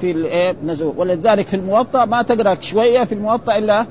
[0.00, 0.56] في الايه
[0.96, 3.86] ولذلك في الموطأ ما تقرأ شوية في الموطأ إلا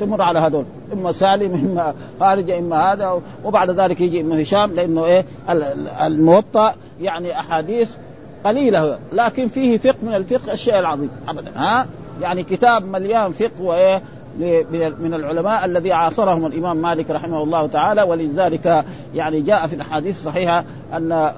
[0.00, 0.64] تمر على هذول.
[0.92, 5.24] إما سالم إما خارجة إما هذا وبعد ذلك يجي ابن هشام لأنه إيه
[6.06, 7.90] الموطأ يعني أحاديث
[8.44, 8.98] قليلة.
[9.12, 11.52] لكن فيه فقه من الفقه الشيء العظيم ابدا.
[11.56, 11.86] ها؟
[12.20, 14.02] يعني كتاب مليان فقه وإيه
[15.00, 20.64] من العلماء الذي عاصرهم الإمام مالك رحمه الله تعالى ولذلك يعني جاء في الأحاديث الصحيحة
[20.92, 21.32] أن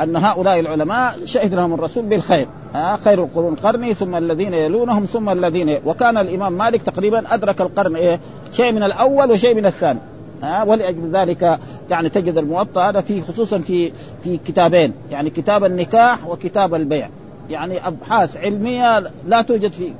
[0.00, 5.28] أن هؤلاء العلماء شهد لهم الرسول بالخير ها خير القرون قرني ثم الذين يلونهم ثم
[5.28, 8.20] الذين وكان الإمام مالك تقريبا أدرك القرن إيه
[8.52, 10.00] شيء من الأول وشيء من الثاني
[10.42, 11.58] ها ولأجل ذلك
[11.90, 13.92] يعني تجد الموطأ هذا في خصوصا في
[14.24, 17.08] في كتابين يعني كتاب النكاح وكتاب البيع
[17.50, 19.92] يعني أبحاث علمية لا توجد في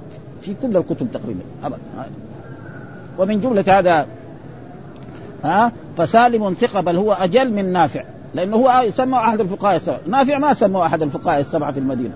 [0.43, 1.79] في كل الكتب تقريبا ابدا.
[3.19, 4.07] ومن جملة هذا
[5.45, 10.01] ها فسالم ثقة بل هو أجل من نافع لأنه هو يسمى أحد الفقهاء السبعة.
[10.07, 12.15] نافع ما سموه أحد الفقهاء السبعة في المدينة.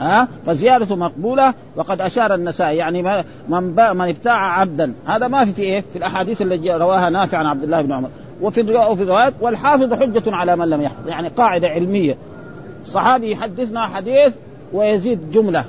[0.00, 3.02] ها فزيادته مقبولة وقد أشار النسائي يعني
[3.48, 3.62] من
[3.94, 4.92] من ابتاع عبدا.
[5.06, 8.08] هذا ما في في إيه؟ في الأحاديث التي رواها نافع عن عبد الله بن عمر.
[8.42, 12.16] وفي وفي الروايات والحافظ حجة على من لم يحفظ يعني قاعدة علمية.
[12.84, 14.34] صحابي يحدثنا حديث
[14.72, 15.64] ويزيد جملة.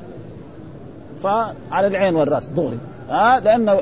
[1.24, 2.78] فعلى العين والرأس دغري.
[3.10, 3.78] ها لأن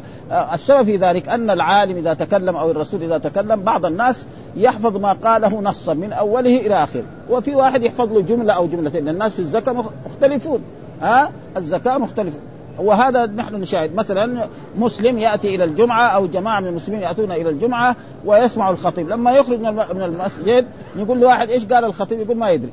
[0.53, 5.13] السبب في ذلك أن العالم إذا تكلم أو الرسول إذا تكلم بعض الناس يحفظ ما
[5.13, 7.03] قاله نصا من أوله إلى آخره.
[7.29, 9.09] وفي واحد يحفظ له جملة أو جملتين.
[9.09, 10.61] الناس في الزكاة مختلفون.
[11.01, 12.39] ها الزكاة مختلفه
[12.79, 13.95] وهذا نحن نشاهد.
[13.95, 14.47] مثلا
[14.77, 17.95] مسلم يأتي إلى الجمعة أو جماعة من المسلمين يأتون إلى الجمعة
[18.25, 19.09] ويسمع الخطيب.
[19.09, 19.59] لما يخرج
[19.95, 22.71] من المسجد يقول له واحد إيش قال الخطيب؟ يقول ما يدري.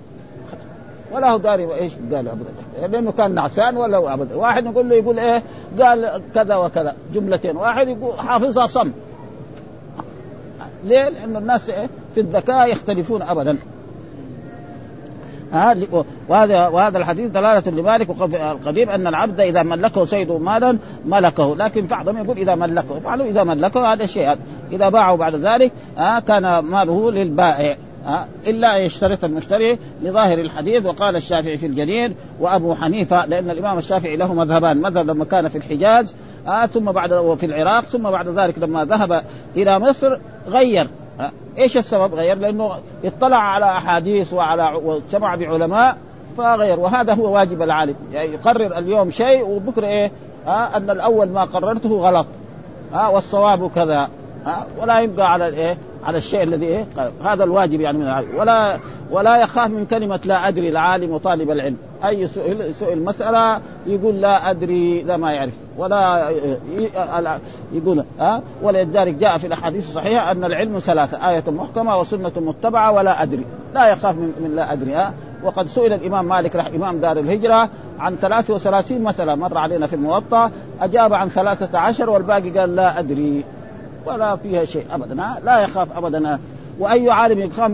[1.12, 2.50] ولا هو داري إيش قال ابدا
[2.88, 5.42] لأنه كان نعسان ولا ابدا واحد يقول له يقول إيه؟
[5.80, 7.56] قال كذا وكذا جملتين.
[7.56, 8.90] واحد يقول حافظها صم.
[10.84, 13.56] ليه؟ لأن الناس إيه؟ في الذكاء يختلفون أبدا.
[15.52, 15.76] ها
[16.28, 21.56] وهذا وهذا الحديث دلالة لمالك القديم أن العبد إذا ملكه سيده مالا ملكه.
[21.56, 23.00] لكن بعضهم يقول إذا ملكه.
[23.04, 24.36] معلوم إذا ملكه هذا شيء.
[24.72, 27.76] إذا باعه بعد ذلك ها كان ماله للبائع.
[28.46, 34.16] إلا أن يشترط المشتري لظاهر الحديث وقال الشافعي في الجليل وأبو حنيفة لأن الإمام الشافعي
[34.16, 38.58] له مذهبان مذهب لما كان في الحجاز آه ثم بعد وفي العراق ثم بعد ذلك
[38.58, 39.24] لما ذهب
[39.56, 40.88] إلى مصر غير
[41.20, 42.70] آه إيش السبب غير؟ لأنه
[43.04, 45.96] اطلع على أحاديث وعلى واجتمع بعلماء
[46.36, 50.12] فغير وهذا هو واجب العالم يعني يقرر اليوم شيء وبكرة إيه؟
[50.46, 52.26] آه أن الأول ما قررته غلط
[52.94, 54.08] آه والصواب كذا
[54.46, 56.86] آه ولا يبقى على الإيه؟ على الشيء الذي إيه؟
[57.24, 58.28] هذا الواجب يعني من العالم.
[58.38, 58.78] ولا
[59.10, 61.76] ولا يخاف من كلمة لا أدري العالم وطالب العلم.
[62.04, 65.54] أي سؤال سئل مسألة يقول لا أدري لا ما يعرف.
[65.78, 66.30] ولا
[67.72, 73.22] يقول ها؟ ولذلك جاء في الأحاديث الصحيحة أن العلم ثلاثة آية محكمة وسنة متبعة ولا
[73.22, 73.44] أدري.
[73.74, 75.14] لا يخاف من, من لا أدري ها؟
[75.44, 80.50] وقد سئل الإمام مالك رح إمام دار الهجرة عن 33 مسألة مر علينا في الموطأ
[80.80, 83.44] أجاب عن 13 والباقي قال لا أدري.
[84.06, 85.14] ولا فيها شيء ابدا
[85.44, 86.38] لا يخاف ابدا
[86.78, 87.70] وأي عالم يخاف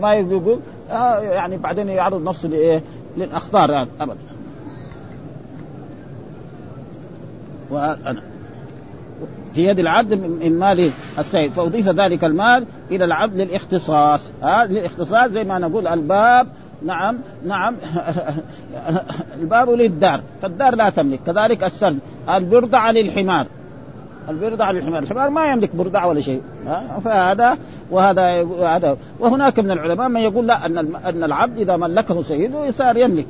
[0.00, 2.82] ما يقول آه يعني بعدين يعرض نفسه لإيه؟
[3.16, 4.18] للأخطار ابدا.
[7.70, 8.22] وأنا
[9.54, 11.52] في يد العبد من مال السيد.
[11.52, 16.48] فأضيف ذلك المال إلى العبد للإختصاص ها؟ للإختصاص زي ما نقول الباب
[16.82, 17.76] نعم نعم
[19.40, 20.20] الباب للدار.
[20.42, 21.98] فالدار لا تملك كذلك السرد.
[22.28, 23.46] البردع للحمار
[24.30, 25.02] البردع للحمار.
[25.02, 26.42] الحمار ما يملك بردع ولا شيء.
[27.04, 27.58] فهذا
[27.90, 32.96] وهذا هذا وهناك من العلماء من يقول لا أن أن العبد إذا ملكه سيده صار
[32.96, 33.26] يملك.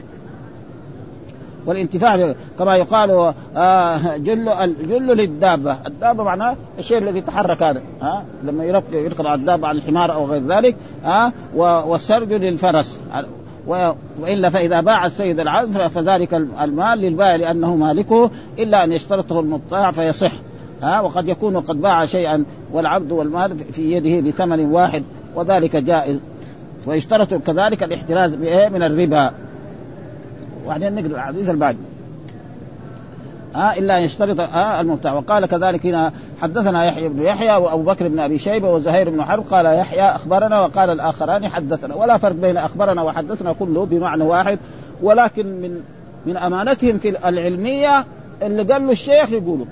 [1.66, 7.82] والانتفاع كما يقال آه جل الجل للدابة، الدابة معناه الشيء الذي يتحرك هذا.
[8.02, 13.00] ها؟ لما يركب على الدابة على الحمار أو غير ذلك ها؟ والسرج للفرس.
[14.20, 20.32] وإلا فإذا باع السيد العبد فذلك المال للبائع لأنه مالكه إلا أن يشترطه المبتاع فيصح.
[20.82, 25.02] ها وقد يكون قد باع شيئا والعبد والمال في يده بثمن واحد
[25.34, 26.20] وذلك جائز.
[26.86, 28.34] ويشترط كذلك الاحتراز
[28.72, 29.32] من الربا.
[30.64, 31.76] وبعدين نقرأ الحديث البعد.
[33.54, 35.12] ها إلا أن يشترط ها المبتاع.
[35.12, 36.12] وقال كذلك هنا
[36.42, 39.44] حدثنا يحيى بن يحيى وأبو بكر بن أبي شيبة وزهير بن حرب.
[39.50, 41.94] قال يحيى أخبرنا وقال الآخران حدثنا.
[41.94, 44.58] ولا فرق بين أخبرنا وحدثنا كله بمعنى واحد.
[45.02, 45.80] ولكن من
[46.26, 48.04] من أمانتهم في العلمية
[48.42, 49.66] اللي قال له الشيخ يقولوا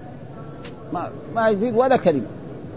[0.93, 2.27] ما, ما يزيد ولا كلمة.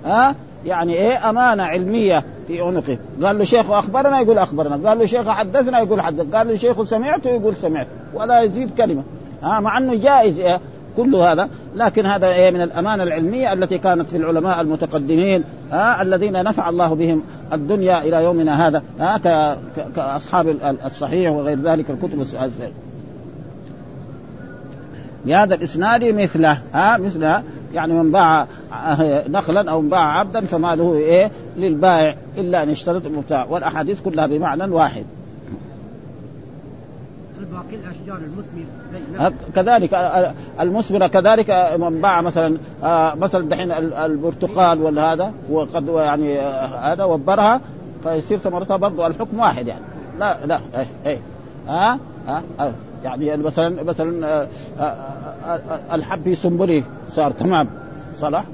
[0.05, 2.97] ها؟ يعني إيه أمانة علمية في عنقه.
[3.23, 4.89] قال له شيخ أخبرنا يقول أخبرنا.
[4.89, 6.35] قال له شيخ حدثنا يقول حدث.
[6.35, 7.87] قال له شيخ سمعت يقول سمعت.
[8.13, 9.03] ولا يزيد كلمة.
[9.43, 10.59] ها؟ مع إنه جائز إيه؟
[10.97, 11.49] كل هذا.
[11.75, 15.43] لكن هذا إيه من الأمانة العلمية التي كانت في العلماء المتقدمين.
[15.71, 18.83] ها؟ الذين نفع الله بهم الدنيا إلى يومنا هذا.
[18.99, 19.57] ها؟
[19.95, 22.25] كأصحاب الصحيح وغير ذلك الكتب
[25.25, 26.61] بهذا الإسناد مثله.
[26.73, 27.43] ها؟ مثله.
[27.73, 28.47] يعني من باع
[29.29, 34.63] نخلا أو من باع عبدا فماله إيه للبائع إلا أن يشترط المبتاع والأحاديث كلها بمعنى
[34.63, 35.05] واحد.
[37.51, 39.33] باقي الأشجار المثمرة.
[39.55, 39.93] كذلك
[40.59, 42.57] المثمرة كذلك من باع مثلا
[43.15, 43.71] مثلا دحين
[44.05, 46.39] البرتقال ولا هذا وقد يعني
[46.81, 47.61] هذا وبرها
[48.03, 49.81] فيصير ثمرتها برضه الحكم واحد يعني.
[50.19, 51.19] لا لا إيه إيه
[51.67, 52.43] ها ها
[53.03, 54.47] يعني مثلا مثلا
[55.93, 57.67] الحب في سنبله صار تمام.
[58.15, 58.45] صلاح؟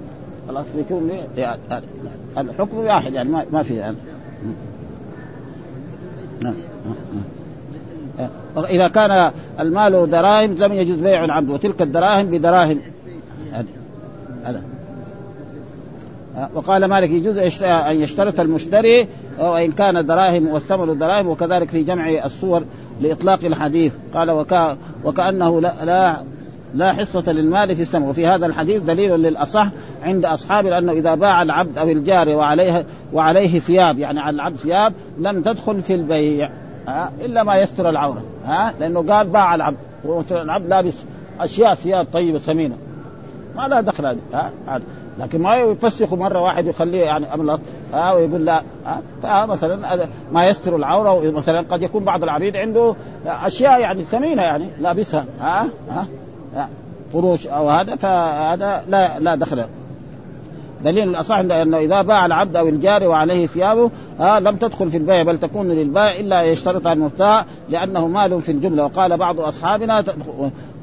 [0.47, 1.59] خلاص يكون يعني
[2.37, 3.97] الحكم واحد يعني ما في يعني.
[8.57, 12.79] إذا كان المال دراهم لم يجوز بيع العبد وتلك الدراهم بدراهم.
[14.45, 14.61] هذا
[16.53, 19.07] وقال مالك يجوز أن يشترط المشتري
[19.39, 22.63] وإن كان دراهم والثمن دراهم وكذلك في جمع الصور
[23.01, 23.93] لإطلاق الحديث.
[24.13, 26.17] قال وكا وكأنه لا, لا
[26.73, 29.67] لا حصة للمال في الثمن وفي هذا الحديث دليل للأصح
[30.03, 34.93] عند أصحابه لأنه إذا باع العبد أو الجاري وعليه وعليه ثياب يعني على العبد ثياب
[35.19, 36.49] لم تدخل في البيع
[36.87, 39.77] ها إلا ما يستر العورة ها لأنه قال باع العبد.
[40.31, 41.03] العبد لابس
[41.39, 42.75] أشياء ثياب طيبة ثمينة
[43.55, 44.51] ما لا دخل هذه ها
[45.19, 47.59] لكن ما يفسخ مرة واحد يخليه يعني املط
[47.93, 48.61] ها ويقول لا.
[49.23, 51.31] ها مثلا ما يستر العورة.
[51.31, 56.07] مثلا قد يكون بعض العبيد عنده أشياء يعني ثمينة يعني لابسها ها ها
[57.13, 59.65] فروش أو هذا فهذا لا لا دخل.
[60.83, 65.23] دليل الاصح انه إذا باع العبد أو الجاري وعليه ثيابه آه لم تدخل في البيع
[65.23, 68.83] بل تكون للبائع إلا يشترطها المبتاع لأنه مال في الجملة.
[68.83, 70.03] وقال بعض أصحابنا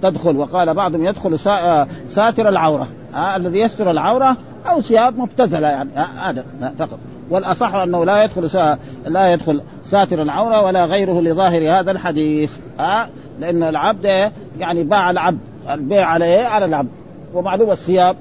[0.02, 4.37] تدخل وقال بعضهم يدخل آه، ساتر العورة آه الذي يستر العورة
[4.70, 6.98] أو ثياب مبتذلة يعني آه، هذا آه فقط.
[7.30, 8.76] والأصح أنه لا يدخل
[9.07, 13.07] لا يدخل ساتر العورة ولا غيره لظاهر هذا الحديث آه
[13.40, 15.38] لأن العبد يعني باع العبد
[15.70, 16.90] البيع عليه على العبد
[17.35, 18.16] ومعلوم الثياب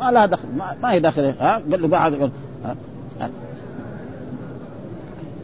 [0.00, 2.30] ما لها دخل ما, ما هي داخل ها قال له بعد؟
[2.64, 2.76] ها؟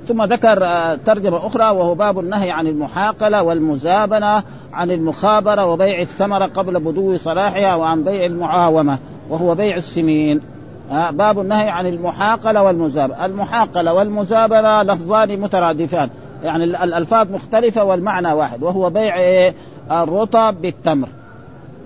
[0.08, 6.44] ثم ذكر آه، ترجمة أخرى وهو باب النهي عن المحاقلة والمزابنة عن المخابرة وبيع الثمرة
[6.44, 10.40] قبل بدو صلاحها وعن بيع المعاومة وهو بيع السمين
[11.10, 16.08] باب النهي عن المحاقلة والمزابنة المحاقلة والمزابنة لفظان مترادفان
[16.42, 19.54] يعني الألفاظ مختلفة والمعنى واحد وهو بيع إيه؟
[19.90, 21.08] الرطب بالتمر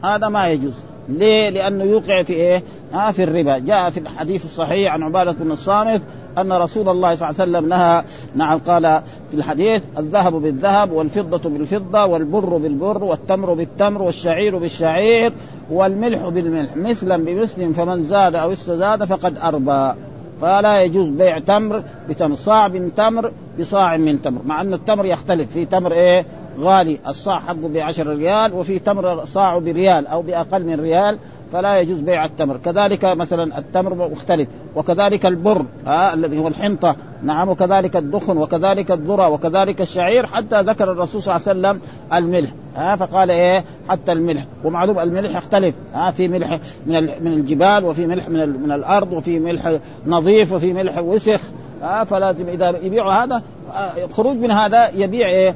[0.04, 2.62] هذا ما يجوز ليه؟ لأنه يوقع في إيه؟
[2.94, 3.58] آه في الربا.
[3.58, 6.00] جاء في الحديث الصحيح عن عبادة بن الصامت
[6.38, 11.50] أن رسول الله صلى الله عليه وسلم نهى نعم قال في الحديث الذهب بالذهب والفضة
[11.50, 15.32] بالفضة والبر بالبر والتمر بالتمر والشعير بالشعير
[15.70, 16.76] والملح بالملح.
[16.76, 19.94] مثلا بمثل فمن زاد أو استزاد فقد أربى.
[20.40, 25.52] فلا يجوز بيع تمر بتمر صاع من تمر بصاع من تمر مع أن التمر يختلف.
[25.52, 26.26] في تمر إيه؟
[26.60, 31.18] غالي الصاع حقه ب 10 ريال وفي تمر صاع بريال أو بأقل من ريال
[31.52, 32.56] فلا يجوز بيع التمر.
[32.56, 39.28] كذلك مثلا التمر مختلف وكذلك البر آه الذي هو الحنطة نعم وكذلك الدخن وكذلك الذرة
[39.28, 41.80] وكذلك الشعير حتى ذكر الرسول صلى الله عليه وسلم
[42.12, 44.44] الملح آه فقال إيه؟ حتى الملح.
[44.64, 49.38] ومعلوم الملح يختلف آه في ملح من من الجبال وفي ملح من من الأرض وفي
[49.38, 49.72] ملح
[50.06, 51.40] نظيف وفي ملح وسخ
[51.82, 55.54] آه فلازم إذا يبيع هذا آه خروج من هذا يبيع إيه؟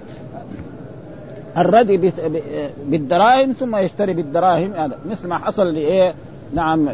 [1.57, 2.13] الردي
[2.87, 6.15] بالدراهم ثم يشتري بالدراهم هذا مثل ما حصل لإيه
[6.55, 6.89] نعم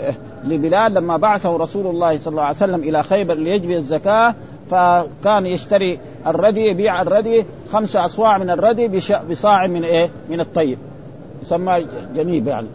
[0.45, 4.35] لبلال لما بعثه رسول الله صلى الله عليه وسلم إلى خيبر ليجبي الزكاة
[4.71, 10.79] فكان يشتري الردي يبيع الردي خمسة أصواع من الردي بصاع من إيه؟ من الطيب
[11.43, 12.69] يسمى جنيب يعني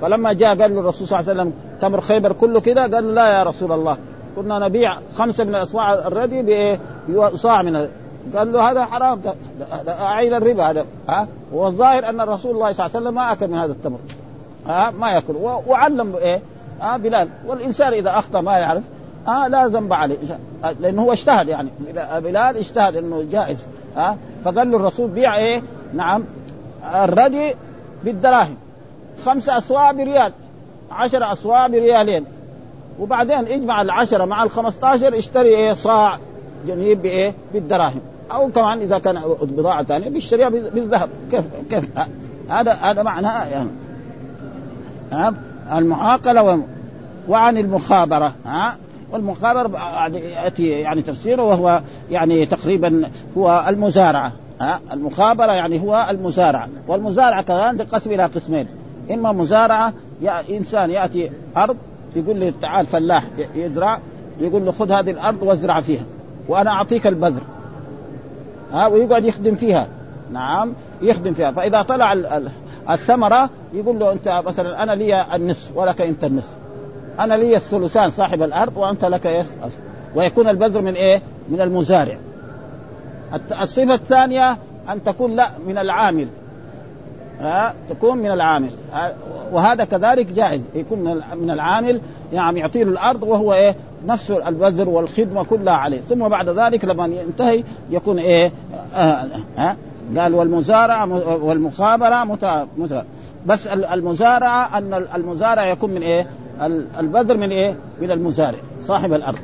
[0.00, 3.12] فلما جاء قال له الرسول صلى الله عليه وسلم تمر خيبر كله كذا قال له
[3.12, 3.96] لا يا رسول الله
[4.36, 7.88] كنا نبيع خمسة من أصواع الردي بإيه؟ بصاع من
[8.36, 9.20] قال له هذا حرام.
[9.88, 10.86] أعين الربا هذا.
[11.08, 13.98] ها؟ والظاهر أن الرسول الله صلى الله عليه وسلم ما أكل من هذا التمر.
[14.66, 15.36] ها؟ ما يأكل.
[15.66, 16.40] وعلم إيه؟
[16.80, 17.28] ها؟ بلال.
[17.46, 18.84] والإنسان إذا أخطأ ما يعرف.
[19.26, 20.16] ها؟ لا ذنب عليه.
[20.80, 21.68] لأنه هو اجتهد يعني.
[22.18, 23.66] بلال اجتهد إنه جائز.
[23.96, 25.62] ها؟ فقال له الرسول بيع إيه؟
[25.94, 26.24] نعم.
[26.94, 27.54] الردي
[28.04, 28.56] بالدراهم.
[29.24, 30.32] خمسة أصواع بريال.
[30.90, 32.24] عشرة أصواع بريالين.
[33.00, 36.18] وبعدين اجمع العشرة مع الخمسة عشر اشتري إيه؟ صاع
[36.66, 38.00] جنيب بإيه؟ بالدراهم.
[38.34, 41.08] أو كمان إذا كان بضاعة ثانية بيشتريها بالذهب.
[41.30, 41.84] كيف كيف؟
[42.48, 43.70] هذا هذا معناه يعني.
[45.72, 46.58] المعاقلة و...
[47.28, 48.32] وعن المخابرة.
[48.46, 48.76] ها؟
[49.12, 49.78] والمخابرة
[50.14, 54.32] يأتي يعني تفسيره وهو يعني تقريبا هو المزارعة.
[54.60, 56.68] ها؟ المخابرة يعني هو المزارعة.
[56.88, 58.66] والمزارعة كمان تنقسم إلى قسمين.
[59.10, 61.76] إما مزارعة يا إنسان يأتي أرض
[62.16, 63.98] يقول لي تعال فلاح يزرع
[64.40, 66.04] يقول له خذ هذه الأرض وازرع فيها
[66.48, 67.42] وأنا أعطيك البذر.
[68.72, 69.86] ها ويقعد يخدم فيها.
[70.32, 71.50] نعم يخدم فيها.
[71.50, 72.40] فإذا طلع
[72.90, 76.56] الثمرة يقول له أنت مثلا أنا لي النصف ولك أنت النصف.
[77.20, 79.46] أنا لي الثلثان صاحب الأرض وأنت لك إيه
[80.14, 82.18] ويكون البذر من إيه؟ من المزارع.
[83.62, 84.58] الصفة الثانية
[84.88, 86.28] أن تكون لا من العامل.
[87.40, 88.70] ها تكون من العامل.
[89.52, 90.60] وهذا كذلك جائز.
[90.74, 92.00] يكون من العامل
[92.32, 96.00] يعني يعطيه الأرض وهو إيه نفس البذر والخدمة كلها عليه.
[96.00, 98.52] ثم بعد ذلك لما ينتهي يكون إيه
[98.96, 99.76] آه ها
[100.18, 101.06] قال والمزارعة
[101.44, 103.04] والمخابرة متى متى
[103.46, 106.26] بس المزارعة أن المزارع يكون من إيه
[106.98, 109.38] البذر من إيه من المزارع صاحب الأرض.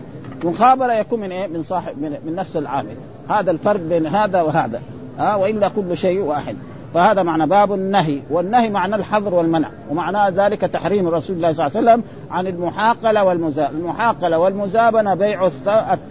[0.44, 2.96] المخابره يكون من إيه من صاحب من, من نفس العامل.
[3.28, 4.80] هذا الفرق بين هذا وهذا.
[5.18, 6.56] ها وإلا كل شيء واحد.
[6.94, 11.78] فهذا معنى باب النهي والنهي معنى الحظر والمنع ومعنى ذلك تحريم رسول الله صلى الله
[11.78, 15.50] عليه وسلم عن المحاقلة والمزابنة المحاقلة والمزابنة بيع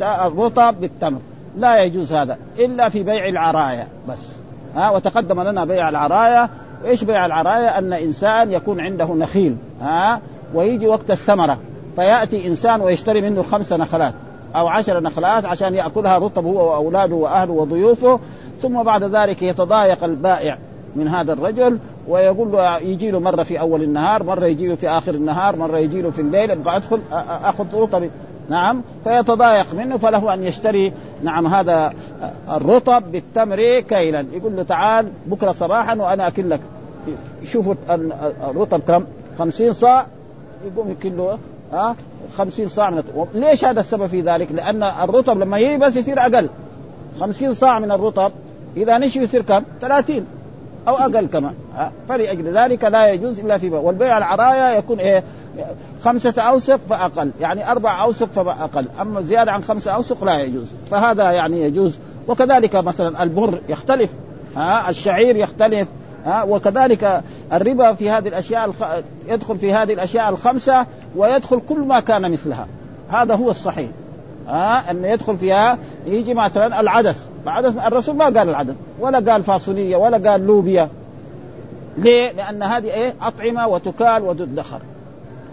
[0.02, 1.20] الرطب بالتمر.
[1.58, 4.36] لا يجوز هذا إلا في بيع العرايا بس.
[4.76, 6.50] ها وتقدم لنا بيع العرايا
[6.86, 10.22] إيش بيع العرايا أن إنسان يكون عنده نخيل ها
[10.54, 11.58] ويجي وقت الثمرة
[11.96, 14.14] فيأتي إنسان ويشتري منه خمس نخلات
[14.56, 18.20] أو عشر نخلات عشان يأكلها رطب هو وأولاده وأهله وضيوفه
[18.62, 20.58] ثم بعد ذلك يتضايق البائع
[20.96, 24.90] من هذا الرجل ويقول له يجي له مرة في أول النهار، مرة يجي له في
[24.90, 28.10] آخر النهار، مرة يجي له في الليل أبغى أدخل أخذ رطب
[28.50, 31.94] نعم فيتضايق منه فله أن يشتري نعم هذا
[32.50, 36.60] الرطب بالتمر كيلا يقول له تعال بكرة صباحا وأنا أكل لك
[37.44, 37.76] شوفوا
[38.50, 39.06] الرطب كم
[39.40, 40.06] 50 صاع
[40.66, 41.38] يقوم يكل له
[41.74, 41.96] ها
[42.38, 43.28] 50 صاع من الرطب.
[43.34, 46.50] ليش هذا السبب في ذلك؟ لأن الرطب لما ييبس يصير أقل
[47.20, 48.32] 50 صاع من الرطب
[48.78, 50.26] إذا نشي يصير كم؟ 30
[50.88, 51.54] أو أقل كمان
[52.10, 55.24] فلاجل ذلك لا يجوز إلا في والبيع العرايا يكون إيه؟
[56.04, 57.32] خمسة أوسق فأقل.
[57.42, 58.86] يعني أربع أوسق فأقل.
[59.02, 60.74] أما زيادة عن خمسة أوسق لا يجوز.
[60.92, 62.00] فهذا يعني يجوز.
[62.28, 64.10] وكذلك مثلا البر يختلف.
[64.56, 65.88] ها الشعير يختلف.
[66.26, 67.22] ها وكذلك
[67.54, 68.84] الربا في هذه الأشياء الخ...
[69.28, 72.68] يدخل في هذه الأشياء الخمسة ويدخل كل ما كان مثلها.
[73.10, 73.90] هذا هو الصحيح.
[74.48, 79.98] ها أن يدخل فيها يجي مثلا العدس العدس الرسول ما قال العدس ولا قال فاصولية
[79.98, 80.90] ولا قال لوبيا
[81.98, 84.80] ليه؟ لأن هذه إيه؟ أطعمة وتكال وتدخر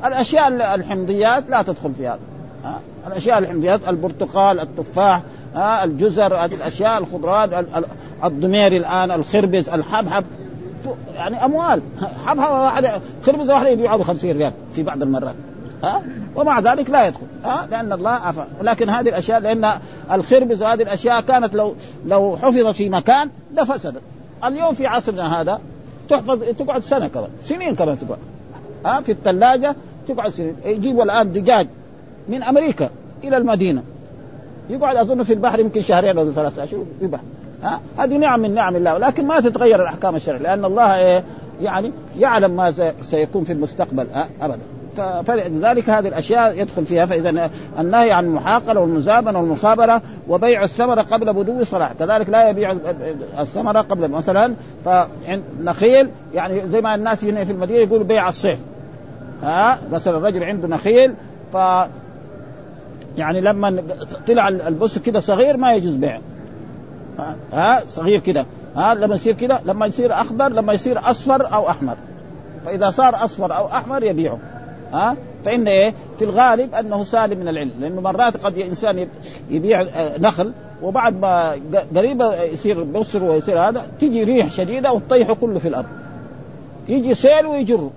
[0.04, 2.18] الأشياء الحمضيات لا تدخل في هذا
[2.64, 5.22] ها؟ الأشياء الحمضيات البرتقال التفاح
[5.54, 7.66] ها؟ الجزر هذه الأشياء الخضروات
[8.24, 10.24] الضمير الآن الخربز الحبحب
[11.14, 11.82] يعني أموال
[12.26, 12.90] حبحب واحدة
[13.26, 15.34] خربزة واحدة يبيعها ب 50 ريال في بعض المرات
[15.84, 16.02] ها؟
[16.36, 19.70] ومع ذلك لا يدخل ها؟ لأن الله عفا لكن هذه الأشياء لأن
[20.12, 21.74] الخربز وهذه الأشياء كانت لو
[22.06, 24.02] لو حفظت في مكان لفسدت.
[24.44, 25.60] اليوم في عصرنا هذا
[26.08, 28.18] تحفظ تقعد سنة كمان سنين كمان تقعد
[28.86, 29.76] ها؟ في الثلاجة
[30.08, 30.56] تقعد سنين.
[30.64, 31.66] يجيبوا الآن دجاج
[32.28, 32.90] من أمريكا
[33.24, 33.82] إلى المدينة.
[34.70, 37.20] يقعد أظن في البحر يمكن شهرين أو ثلاثة اشهر يبح
[37.62, 41.24] ها؟ هذه نعم من نعم الله ولكن ما تتغير الأحكام الشرعية لأن الله إيه؟
[41.62, 44.06] يعني يعلم ما سيكون في المستقبل
[44.40, 44.58] ابدا.
[45.26, 51.64] فلذلك هذه الأشياء يدخل فيها فإذا النهي عن المحاقله والمزابنة والمخابرة وبيع الثمرة قبل بدو
[51.64, 52.74] صلاح كذلك لا يبيع
[53.38, 54.54] الثمرة قبل مثلا
[54.84, 58.58] فنخيل يعني زي ما الناس هنا في المدينة يقولوا بيع الصيف.
[59.42, 61.14] ها؟ مثلا الرجل عنده نخيل
[61.52, 61.56] ف
[63.18, 63.82] يعني لما
[64.28, 66.20] طلع البس كده صغير ما يجوز بيعه
[67.52, 68.46] ها؟ صغير كده.
[68.76, 71.96] ها؟ لما يصير كده لما يصير أخضر لما يصير أصفر أو أحمر.
[72.66, 74.38] فإذا صار أصفر أو أحمر يبيعه.
[74.94, 79.08] ها؟ فإن إيه؟ في الغالب أنه سالم من العلم لأنه مرات قد إنسان
[79.50, 80.52] يبيع آه، نخل
[80.82, 81.54] وبعد ما
[81.96, 85.88] قريبا يصير بصر ويصير هذا تيجي ريح شديدة وتطيحه كله في الأرض.
[86.88, 87.90] يجي سيل ويجره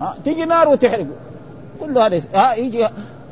[0.00, 1.06] ها؟ تيجي نار وتحرقه
[1.80, 2.86] كل هذا ها؟ يجي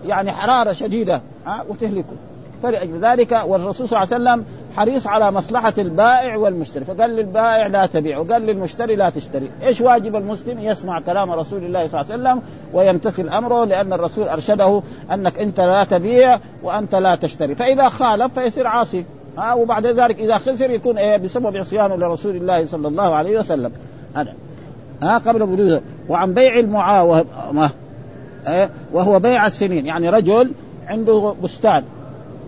[0.06, 2.16] يعني حرارة شديدة ها؟ وتهلكه.
[2.62, 4.44] فلأجل ذلك والرسول صلى الله عليه وسلم
[4.76, 6.84] حريص على مصلحة البائع والمشتري.
[6.84, 9.50] فقال للبائع لا تبيع وقال للمشتري لا تشتري.
[9.62, 12.42] إيش واجب المسلم؟ يسمع كلام رسول الله صلى الله عليه وسلم
[12.72, 17.54] ويمتثل أمره لأن الرسول أرشده أنك أنت لا تبيع وأنت لا تشتري.
[17.54, 19.04] فإذا خالف فيصير عاصي.
[19.38, 23.72] ها وبعد ذلك إذا خسر يكون إيه بسبب عصيانه لرسول الله صلى الله عليه وسلم.
[24.14, 24.34] هذا.
[25.02, 27.70] ها قبل بلوغه وعن بيع المعاومة
[28.48, 29.86] إيه وهو بيع السنين.
[29.86, 30.52] يعني رجل
[30.86, 31.84] عنده بستان.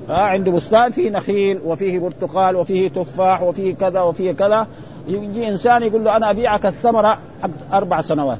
[0.09, 4.66] ها عنده بستان فيه نخيل وفيه برتقال وفيه تفاح وفيه كذا وفيه كذا.
[5.09, 8.38] يجي إنسان يقول له أنا أبيعك الثمرة حق أربع سنوات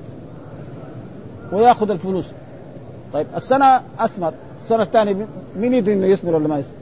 [1.53, 2.27] ويأخذ الفلوس.
[3.13, 6.73] طيب السنة أثمر السنة الثانية مين يدري إنه يثمر ولا ما يثمر؟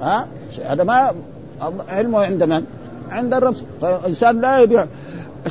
[0.00, 0.26] ها؟
[0.66, 1.12] هذا ما
[1.88, 2.64] علمه عند من؟
[3.10, 3.54] عند الرب.
[3.80, 4.86] فالإنسان لا يبيع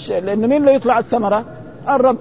[0.09, 1.45] لأنه مين اللي يطلع الثمرة؟
[1.89, 2.17] الرب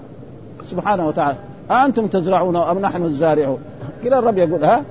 [0.62, 1.38] سبحانه وتعالى.
[1.70, 3.58] أنتم تزرعون أم نحن الزارعون؟
[4.04, 4.84] كذا الرب يقول ها؟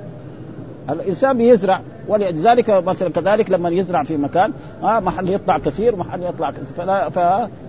[0.90, 6.52] الإنسان بيزرع ولذلك مثلا كذلك لما يزرع في مكان ها محل يطلع كثير محل يطلع
[6.52, 7.10] كثير فلا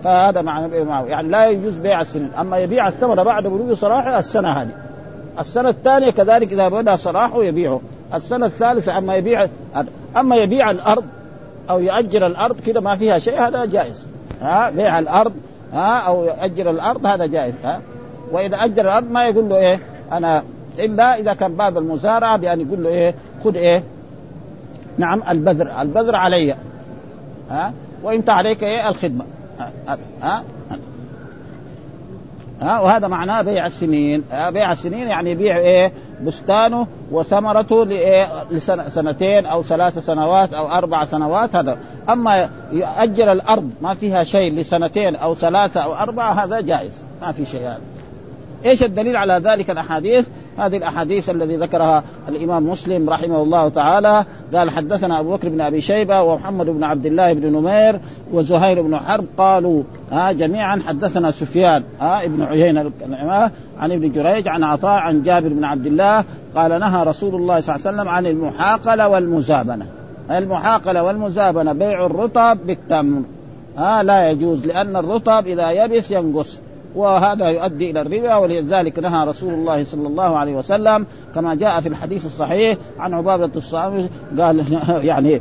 [0.03, 0.77] فهذا معنى
[1.09, 4.71] يعني لا يجوز بيع السنين أما يبيع الثمره بعد بلوغ صلاحه السنة هذه.
[5.39, 7.81] السنة الثانية كذلك إذا بدأ صلاحه يبيعه.
[8.14, 9.47] السنة الثالثة أما يبيع
[10.16, 11.05] أما يبيع الأرض
[11.71, 14.07] أو يأجر الأرض كذا ما فيها شيء هذا جائز.
[14.43, 15.33] ها بيع الأرض
[15.73, 17.55] ها أو يأجر الأرض هذا جائز.
[17.64, 17.81] ها
[18.33, 19.81] وإذا أجر الأرض ما يقول له إيه
[20.12, 20.43] أنا
[20.81, 23.14] إلا إذا كان باب المزارعة بأن يقول له إيه
[23.45, 23.85] خذ إيه.
[24.99, 26.55] نعم البذر البذر علي.
[27.51, 27.72] ها؟
[28.03, 29.24] وانت عليك إيه الخدمة.
[29.59, 29.72] ها
[30.22, 30.45] ها,
[32.62, 34.24] ها؟ وهذا معناه بيع السنين.
[34.49, 37.85] بيع السنين يعني يبيع إيه بستانه وثمرته
[38.51, 41.79] لسنتين أو ثلاث سنوات أو أربع سنوات هذا.
[42.09, 47.05] أما يؤجر الأرض ما فيها شيء لسنتين أو ثلاثة أو أربعة هذا جائز.
[47.22, 47.81] ما في شيء هذا.
[48.64, 54.24] إيش الدليل على ذلك الأحاديث؟ هذه الأحاديث الذي ذكرها الإمام مسلم رحمه الله تعالى.
[54.54, 58.00] قال حدثنا أبو بكر بن أبي شيبة ومحمد بن عبد الله بن نمير
[58.32, 59.82] وزهير بن حرب قالوا
[60.12, 62.92] ها جميعا حدثنا سفيان ها ابن عيينة
[63.78, 67.76] عن ابن جريج عن عطاء عن جابر بن عبد الله قال نهى رسول الله صلى
[67.76, 69.86] الله عليه وسلم عن المحاقلة والمزابنة.
[70.30, 73.22] المحاقلة والمزابنة بيع الرطب بالتمر.
[73.76, 76.61] ها لا يجوز لأن الرطب إذا يبس ينقص.
[76.99, 81.88] وهذا يؤدي إلى الربا ولذلك نهى رسول الله صلى الله عليه وسلم كما جاء في
[81.88, 84.64] الحديث الصحيح عن عبادة الصامت قال
[85.11, 85.40] يعني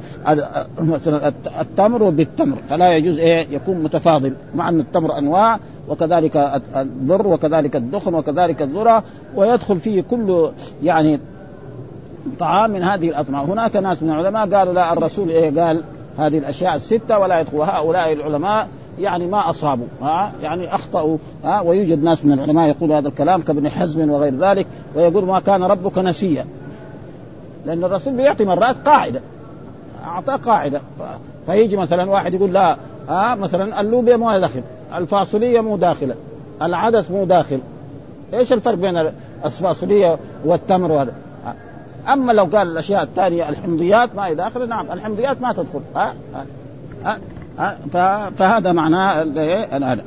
[0.80, 7.76] مثلا التمر بالتمر فلا يجوز إيه؟ يكون متفاضل مع أن التمر أنواع وكذلك البر وكذلك
[7.76, 9.04] الدخن وكذلك الذرة
[9.36, 10.50] ويدخل فيه كل
[10.84, 11.20] يعني
[12.40, 13.44] طعام من هذه الأطعمة.
[13.44, 15.84] هناك ناس من العلماء قالوا لا الرسول إيه؟ قال
[16.18, 18.68] هذه الأشياء الستة ولا يدخل هؤلاء العلماء
[19.00, 23.70] يعني ما أصابوا ها؟ يعني أخطأوا ها؟ ويوجد ناس من العلماء يقول هذا الكلام كابن
[23.70, 26.46] حزم وغير ذلك ويقول ما كان ربك نسيا.
[27.66, 29.22] لأن الرسول بيعطي مرات قاعدة
[30.06, 30.82] أعطاه قاعدة.
[31.46, 32.78] فيجي مثلا واحد يقول لا
[33.10, 34.62] ها؟ مثلا اللوبيا مو داخل
[34.96, 36.16] الفاصولية مو داخلة
[36.62, 37.60] العدس مو داخل.
[38.34, 39.12] إيش الفرق بين
[39.46, 41.14] الفاصولية والتمر وهذا؟
[42.08, 46.14] أما لو قال الأشياء الثانية الحمضيات ما هي داخلة نعم الحمضيات ما تدخل ها,
[47.06, 47.18] ها,
[48.38, 49.24] فهذا معناه
[49.72, 50.04] هذا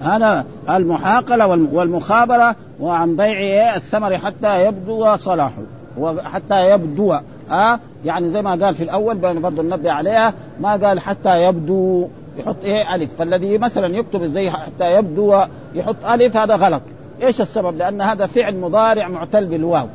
[0.00, 5.62] هذا المحاقلة والمخابرة وعن بيع الثمر حتى يبدو صلاحه
[5.98, 7.14] وحتى يبدو
[7.50, 12.08] ها يعني زي ما قال في الأول برضه ننبه عليها ما قال حتى يبدو
[12.38, 15.40] يحط إيه ألف فالذي مثلا يكتب زي حتى يبدو
[15.74, 16.82] يحط ألف هذا غلط
[17.22, 19.86] إيش السبب؟ لأن هذا فعل مضارع معتل بالواو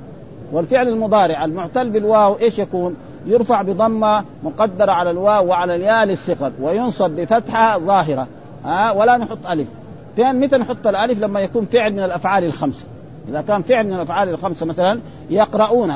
[0.52, 2.96] والفعل المضارع المعتل بالواو إيش يكون؟
[3.26, 8.28] يرفع بضمة مقدرة على الواو وعلى الياء للثقل وينصب بفتحة ظاهرة.
[8.66, 9.68] ها ولا نحط ألف.
[10.16, 12.84] فين متى نحط الألف؟ لما يكون فعل من الأفعال الخمسة.
[13.30, 15.00] إذا كان فعل من الأفعال الخمسة مثلا
[15.30, 15.94] يقرؤون.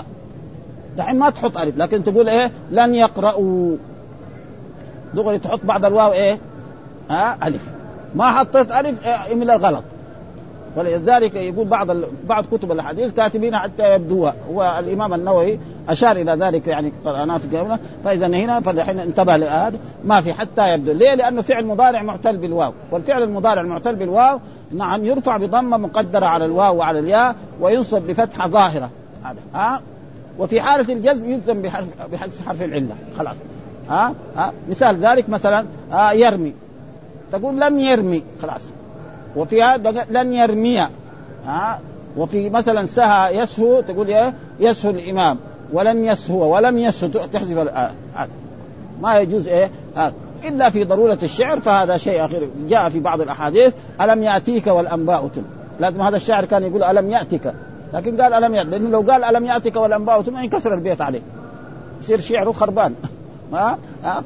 [0.98, 3.76] دحين ما تحط ألف لكن تقول إيه؟ لن يقرأوا
[5.14, 6.40] دغري تحط بعد الواو إيه؟
[7.10, 7.70] ها ألف.
[8.16, 9.84] ما حطيت ألف إيه؟ من الغلط.
[10.76, 12.06] ولذلك يقول بعض ال...
[12.28, 15.60] بعض كتب الحديث كاتبين حتى يبدوا هو الإمام النووي
[15.90, 20.92] أشار إلى ذلك يعني قرانا في فإذا هنا فالحين انتبه لهذا ما في حتى يبدو.
[20.92, 22.74] ليه؟ لأنه فعل مضارع معتل بالواو.
[22.92, 24.40] والفعل المضارع المعتل بالواو
[24.72, 28.90] نعم يرفع بضمه مقدرة على الواو وعلى الياء وينصب بفتحة ظاهرة.
[29.24, 29.40] هذا.
[29.54, 29.82] ها؟
[30.40, 32.96] وفي حالة الجزم يجزم بحرف بحذف حرف العلة.
[33.18, 33.36] خلاص.
[33.90, 36.54] ها؟ ها؟ مثال ذلك مثلا ها يرمي.
[37.32, 38.24] تقول لم يرمي.
[38.42, 38.75] خلاص.
[39.36, 40.80] وفي هذا لن يرمي.
[41.46, 41.80] ها؟
[42.18, 45.38] وفي مثلا سهى يسهو تقول إيه؟ يسهو الإمام.
[45.74, 47.10] ولن يسهو ولم يسهو.
[47.10, 47.70] تحذف
[49.02, 49.72] ما يجوز إيه؟
[50.44, 55.42] إلا في ضرورة الشعر فهذا شيء اخر جاء في بعض الأحاديث ألم يأتيك والأنباء تم.
[55.80, 57.54] لازم هذا الشاعر كان يقول ألم ياتك
[57.94, 61.22] لكن قال ألم ياتك لأنه لو قال ألم ياتك والأنباء تم ينكسر البيت عليه.
[62.02, 62.94] يصير شعره خربان.
[63.54, 63.78] ها؟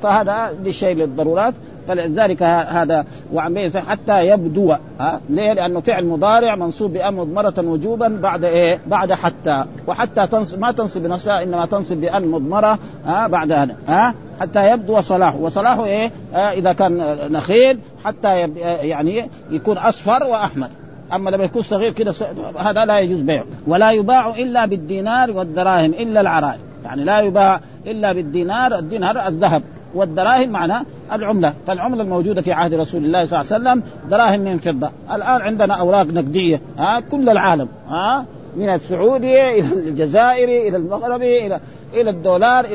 [0.03, 1.53] فهذا لشيء للضرورات.
[1.90, 8.44] فلذلك هذا وعن حتى يبدو ها؟ ليه؟ لأنه فعل مضارع منصوب بأن مضمرة وجوبا بعد
[8.44, 13.76] إيه؟ بعد حتى وحتى تنصب ما تنصب بنفسها إنما تنصب بأن مضمرة ها؟ بعد هذا
[13.88, 18.58] ها؟ حتى يبدو صلاحه وصلاحه إيه؟ آه إذا كان نخيل حتى يب...
[18.82, 20.68] يعني يكون أصفر وأحمر.
[21.14, 22.14] أما لما يكون صغير كده
[22.58, 23.46] هذا لا يجوز بيعه.
[23.68, 29.64] ولا يباع إلا بالدينار والدراهم إلا العرائم يعني لا يباع إلا بالدينار الدينار الذهب.
[29.96, 31.54] والدراهم معناه العملة.
[31.68, 34.92] فالعملة الموجودة في عهد رسول الله صلى الله عليه وسلم دراهم من فضة.
[35.14, 38.26] الآن عندنا أوراق نقدية ها كل العالم ها
[38.56, 41.60] من السعودية إلى الجزائر إلى المغرب إلى
[41.94, 42.66] إلى الدولار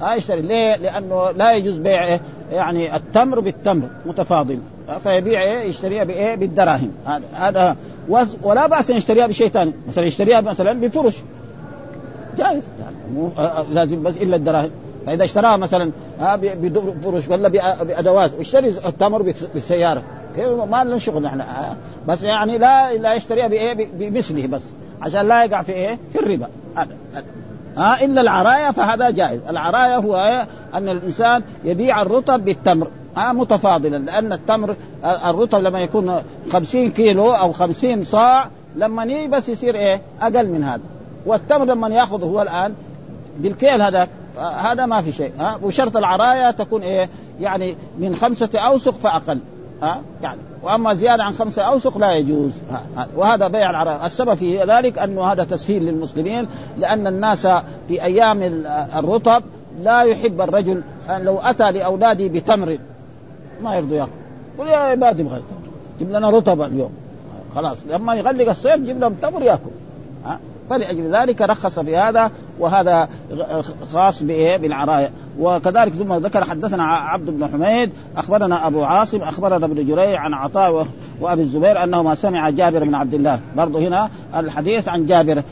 [0.00, 2.20] ها يشتري ليه؟ لأنه لا يجوز بيع
[2.52, 4.58] يعني التمر بالتمر متفاضل.
[5.02, 6.90] فيبيع إيه؟ يشتريها بإيه؟ بالدراهم.
[7.34, 7.76] هذا
[8.42, 11.16] ولا بأس أن يشتريها بشيء ثاني مثلا يشتريها مثلا بفرش.
[12.38, 12.62] جائز.
[12.80, 13.30] يعني مو
[13.72, 14.70] لازم بس إلا الدراهم.
[15.06, 15.90] فاذا اشتراها مثلا
[16.44, 17.48] بفرش ولا
[17.82, 19.22] بأدوات ويشتري التمر
[19.54, 20.02] بالسيارة.
[20.70, 21.42] ما لنا شغل نحن
[22.08, 24.62] بس يعني لا لا يشتريها بإيه؟ بمثله بس
[25.02, 26.48] عشان لا يقع في إيه؟ في الربا.
[27.76, 29.40] ها إلا العرايا فهذا جائز.
[29.48, 32.88] العرايا هو إيه؟ أن الإنسان يبيع الرطب بالتمر.
[33.16, 39.74] ها متفاضلا لأن التمر الرطب لما يكون خمسين كيلو أو خمسين صاع لما بس يصير
[39.74, 40.82] إيه؟ أقل من هذا.
[41.26, 42.74] والتمر لما يأخذه هو الآن
[43.38, 44.08] بالكيل هذا
[44.38, 47.08] هذا ما في شيء ها؟ وشرط العرايا تكون إيه؟
[47.40, 49.38] يعني من خمسة أوسق فأقل
[49.82, 52.52] ها؟ يعني وأما زيادة عن خمسة أوسق لا يجوز
[53.16, 54.06] وهذا بيع العرايا.
[54.06, 57.46] السبب في ذلك أنه هذا تسهيل للمسلمين لأن الناس
[57.88, 58.42] في أيام
[58.98, 59.42] الرطب
[59.82, 62.78] لا يحب الرجل أن لو أتى لأولاده بتمر
[63.62, 64.10] ما يرضوا ياكل
[64.58, 66.92] قل يا عبادي بغير تمر جيب لنا رطب اليوم.
[67.54, 69.70] خلاص لما يغلق الصيف جيب لهم تمر ياكل
[70.70, 73.08] فلأجل ذلك رخص في هذا وهذا
[73.92, 75.10] خاص بايه بالعرايا.
[75.40, 80.86] وكذلك ثم ذكر حدثنا عبد بن حميد أخبرنا أبو عاصم أخبرنا ابن جريج عن عطاء
[81.20, 83.40] وأبي الزبير انه ما سمع جابر بن عبد الله.
[83.56, 85.42] برضه هنا الحديث عن جابر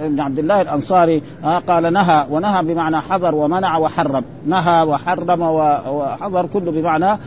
[0.00, 1.22] بن عبد الله الأنصاري
[1.68, 4.24] قال نهى ونهى بمعنى حضر ومنع وحرم.
[4.46, 7.18] نهى وحرم وحضر كله بمعنى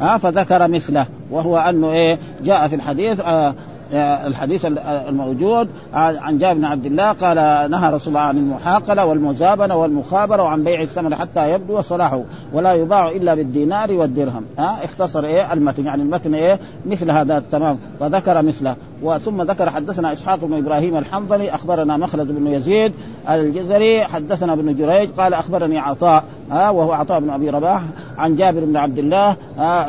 [0.00, 1.06] آه فذكر مثله.
[1.30, 3.54] وهو أنه إيه جاء في الحديث آه
[3.92, 4.66] الحديث
[5.08, 10.64] الموجود عن جابر بن عبد الله قال نهى رسول الله عن المحاقلة والمزابنة والمخابرة وعن
[10.64, 12.22] بيع الثمن حتى يبدو صلاحه
[12.52, 14.44] ولا يباع إلا بالدينار والدرهم.
[14.58, 18.76] ها؟ اختصر إيه؟ المتن يعني المتن إيه؟ مثل هذا التمام فذكر مثله.
[19.02, 22.92] وثم ذكر حدثنا إسحاق بن إبراهيم الحنظلي أخبرنا مخلد بن يزيد
[23.30, 27.82] الجزري حدثنا ابن جريج قال أخبرني عطاء ها؟ وهو عطاء بن أبي رباح
[28.18, 29.36] عن جابر بن عبد الله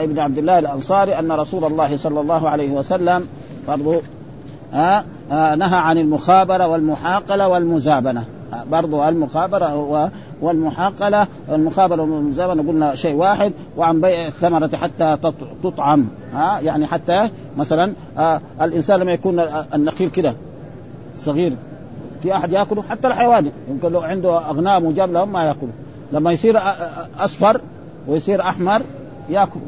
[0.03, 3.27] ابن عبد الله الأنصاري أن رسول الله صلى الله عليه وسلم
[3.69, 4.01] برضو
[4.73, 8.25] آه آه نهى عن المخابرة والمحاقلة والمزابنة.
[8.53, 10.09] آه برضو المخابرة
[10.41, 15.17] والمحاقلة والمخابرة والمزابنة قلنا شيء واحد وعن بيع الثمرة حتى
[15.63, 16.07] تطعم.
[16.33, 19.39] ها يعني حتى مثلا آه الإنسان لما يكون
[19.73, 20.33] النخيل كده
[21.15, 21.53] صغير
[22.21, 25.71] في أحد يأكله؟ حتى الحيوان يمكن لو عنده أغنام وجاب لهم ما يأكله.
[26.11, 26.57] لما يصير
[27.19, 27.61] أصفر
[28.07, 28.81] ويصير أحمر
[29.29, 29.59] يأكل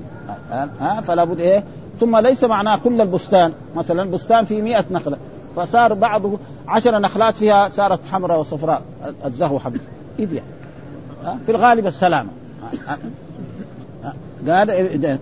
[0.79, 1.63] ها فلا بد إيه؟
[2.01, 3.53] ثم ليس معناه كل البستان.
[3.75, 5.17] مثلا بستان فيه مئة نخلة.
[5.55, 6.21] فصار بعض
[6.67, 8.81] عشر نخلات فيها صارت حمراء وصفراء.
[9.25, 9.71] الزهو حق
[10.19, 10.43] يبيع
[11.45, 12.29] في الغالب السلامة.
[14.47, 15.19] قال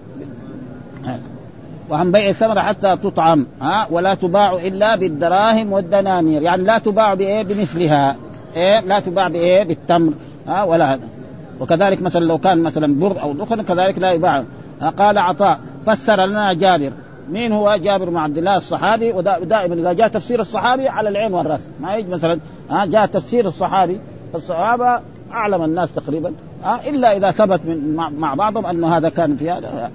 [1.90, 3.48] وعن بيع الثمرة حتى تطعم.
[3.62, 6.42] ها؟ ولا تباع إلا بالدراهم والدنانير.
[6.42, 8.16] يعني لا تباع بإيه؟ بمثلها.
[8.56, 10.14] إيه؟ لا تباع بإيه؟ بالتمر.
[10.48, 11.00] ها؟ ولا
[11.60, 14.44] وكذلك مثلا لو كان مثلا بر أو دخن كذلك لا يباع.
[14.98, 15.60] قال عطاء.
[15.90, 16.92] فسر لنا جابر.
[17.30, 21.70] مين هو جابر بن عبد الله الصحابي؟ ودائما إذا جاء تفسير الصحابي على العين والرأس.
[21.82, 24.00] ما يجي مثلا ها جاء تفسير الصحابي.
[24.34, 26.34] فالصحابه أعلم الناس تقريبا.
[26.64, 29.92] ها إلا إذا ثبت من مع بعضهم أنه هذا كان في هذا.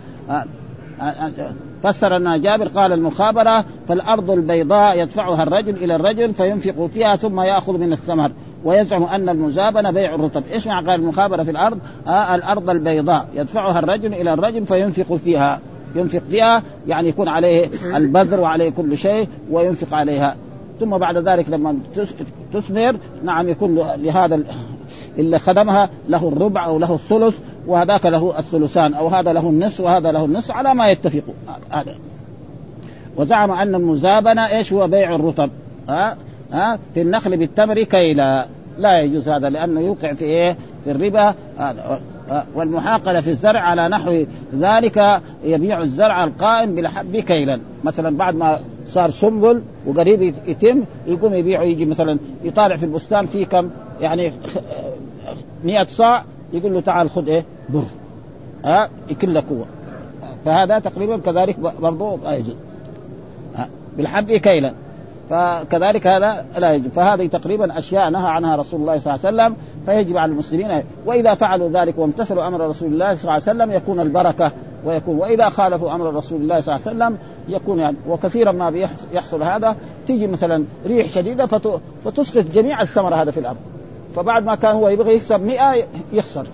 [1.83, 2.69] فسر لنا جابر.
[2.69, 8.31] قال المخابرة فالأرض البيضاء يدفعها الرجل إلى الرجل فينفق فيها ثم يأخذ من الثمر
[8.65, 13.79] ويزعم أن المزابنة بيع الرطب إيش معنى قال المخابرة في الأرض؟ آه الأرض البيضاء يدفعها
[13.79, 15.61] الرجل إلى الرجل فينفق فيها.
[15.95, 20.37] ينفق فيها يعني يكون عليه البذر وعليه كل شيء وينفق عليها.
[20.81, 21.77] ثم بعد ذلك لما
[22.53, 24.43] تثمر نعم يكون لهذا
[25.19, 27.35] اللي خدمها له الربع أو له الثلث
[27.67, 31.35] وهذاك له الثلثان أو هذا له النصف وهذا له النصف على ما يتفقوا
[31.71, 31.95] هذا.
[33.17, 35.51] وزعم أن المزابنة إيش هو؟ بيع الرطب.
[35.89, 36.17] ها؟
[36.53, 38.47] ها؟ في النخل بالتمر كيلا.
[38.79, 41.35] لا يجوز هذا لأنه يوقع في إيه؟ في الربا.
[42.55, 47.61] والمحاقله في الزرع على نحو ذلك يبيع الزرع القائم بالحب كيلا.
[47.85, 53.47] مثلا بعد ما صار سنبل وقريب يتم يقوم يبيعه يجي مثلا يطالع في البستان فيه
[53.47, 53.71] كم؟
[54.01, 54.33] يعني
[55.65, 57.83] 100 صاع يقول له تعال خذ إيه؟ بر.
[58.65, 59.67] ها؟ يكل قوة.
[60.45, 62.57] فهذا تقريبا كذلك برضه لا يجوز.
[63.97, 64.75] بالحب كيلا.
[65.31, 69.57] فكذلك هذا لا يجب فهذه تقريبا أشياء نهى عنها رسول الله صلى الله عليه وسلم
[69.87, 74.01] فيجب على المسلمين وإذا فعلوا ذلك وامتثلوا أمر رسول الله صلى الله عليه وسلم يكون
[74.01, 74.53] البركة
[74.85, 77.19] ويكون وإذا خالفوا أمر رسول الله صلى الله عليه وسلم
[77.49, 79.77] يكون يعني وكثيرا ما بيحصل هذا.
[80.07, 81.61] تيجي مثلا ريح شديدة
[82.05, 83.57] فتسقط جميع الثمرة هذا في الأرض.
[84.17, 86.47] فبعد ما كان هو يبغى يكسب 100 يخسر.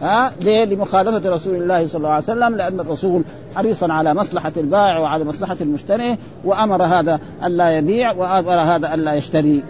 [0.00, 3.22] ها؟ ليه؟ لمخالفة رسول الله صلى الله عليه وسلم لأن الرسول
[3.54, 9.62] حريصا على مصلحة البائع وعلى مصلحة المشتري وأمر هذا ألا يبيع وأمر هذا ألا يشتري.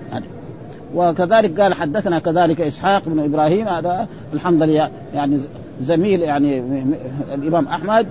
[0.96, 5.38] وكذلك قال حدثنا كذلك إسحاق بن إبراهيم هذا الحمد لله يعني
[5.82, 6.58] زميل يعني
[7.34, 8.06] الإمام أحمد.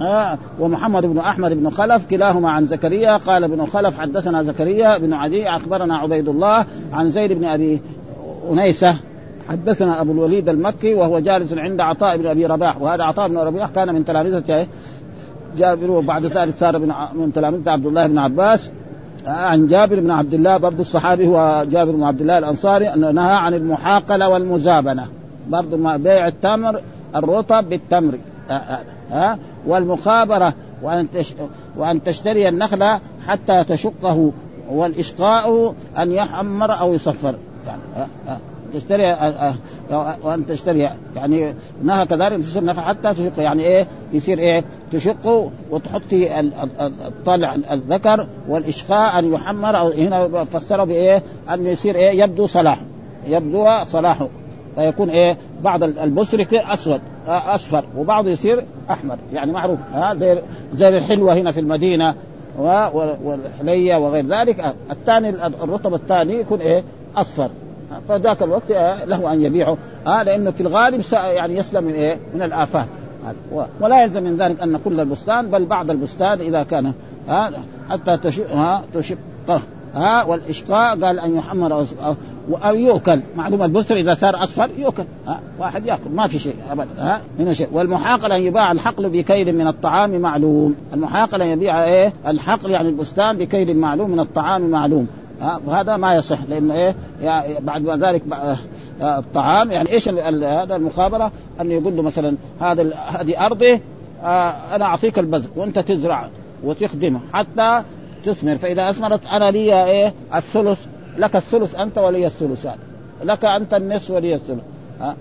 [0.00, 5.12] آه ومحمد بن أحمد بن خلف كلاهما عن زكريا قال ابن خلف حدثنا زكريا بن
[5.12, 7.80] عدي أخبرنا عبيد الله عن زيد بن أبي
[8.52, 8.96] أنيسة
[9.48, 12.82] حدثنا أبو الوليد المكي وهو جالس عند عطاء بن أبي رباح.
[12.82, 14.66] وهذا عطاء بن رباح كان من تلامذة
[15.56, 16.78] جابر وبعد ذلك صار
[17.14, 18.70] من تلامذة عبد الله بن عباس.
[19.28, 23.34] عن جابر بن عبد الله برضه الصحابي هو جابر بن عبد الله الأنصاري أنه نهى
[23.34, 25.06] عن المحاقلة والمزابنة.
[25.48, 26.80] برضه بيع التمر
[27.16, 28.18] الرطب بالتمر.
[29.10, 30.52] ها والمخابرة
[30.82, 31.06] وأن
[31.76, 34.32] وأن تشتري النخلة حتى تشقه
[34.70, 37.34] والإشقاء أن يحمر أو يصفر.
[37.66, 38.08] يعني
[38.74, 39.16] تشتري
[40.22, 40.90] وان تشتري.
[41.16, 46.40] يعني إنها كذلك تصير نفع حتى تشق يعني إيه؟ يصير إيه؟ تشق وتحط فيه
[47.06, 52.82] الطلع الذكر والإشقاء أن يحمر أو هنا فسره بإيه؟ أن يصير إيه؟ يبدو صلاحه
[53.26, 54.28] يبدو صلاحه
[54.74, 59.18] فيكون إيه؟ بعض البسر يصير أسود أصفر وبعضه يصير أحمر.
[59.32, 60.42] يعني معروف ها؟ زي
[60.72, 62.14] زي الحلوة هنا في المدينة
[62.58, 64.74] والحلية وغير ذلك.
[64.90, 66.84] الثاني الرطب الثاني يكون إيه؟
[67.16, 67.50] أصفر.
[68.08, 68.70] فذاك الوقت
[69.06, 69.76] له أن يبيعه.
[70.06, 72.86] آه لأنه في الغالب يعني يسلم من إيه؟ من الآفات.
[73.80, 76.92] ولا يلزم من ذلك أن كل البستان بل بعض البستان إذا كان
[77.28, 77.50] ها
[77.90, 79.18] حتى تشق ها تشق
[79.94, 81.84] ها والإشقاء قال أن يحمر
[82.64, 83.20] أو, يؤكل.
[83.36, 85.04] معلومه البستر إذا صار أصفر يؤكل.
[85.26, 89.56] ها واحد يأكل ما في شيء ابدا ها من شيء والمحاقل أن يباع الحقل بكيل
[89.56, 90.74] من الطعام معلوم.
[90.94, 95.08] المحاقل أن يبيع إيه؟ الحقل يعني البستان بكيل معلوم من الطعام معلوم.
[95.70, 98.22] هذا ما يصح لأنه إيه يعني بعد ما ذلك
[99.00, 103.80] الطعام يعني إيش هذا المخابرة؟ انه يقول له مثلا هذا هذه أرضي
[104.22, 106.28] آه أنا أعطيك البذر وأنت تزرع
[106.64, 107.82] وتخدمه حتى
[108.24, 108.56] تثمر.
[108.56, 110.78] فإذا أثمرت أنا لي إيه الثلث
[111.18, 112.76] لك الثلث أنت ولي الثلثان
[113.24, 114.62] لك أنت النصف ولي الثلث.
[115.00, 115.16] ها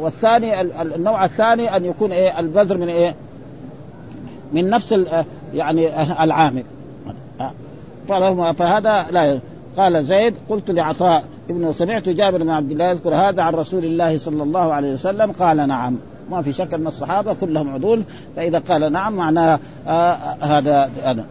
[0.00, 3.14] والثاني النوع الثاني أن يكون إيه البذر من إيه
[4.52, 5.00] من نفس
[5.54, 6.64] يعني العامل.
[8.52, 9.40] فهذا لا
[9.76, 14.18] قال زيد قلت لعطاء ابن سمعت جابر بن عبد الله يذكر هذا عن رسول الله
[14.18, 15.96] صلى الله عليه وسلم قال نعم.
[16.30, 18.02] ما في شك أن الصحابة كلهم عدول
[18.36, 21.24] فإذا قال نعم معناه آه هذا هذا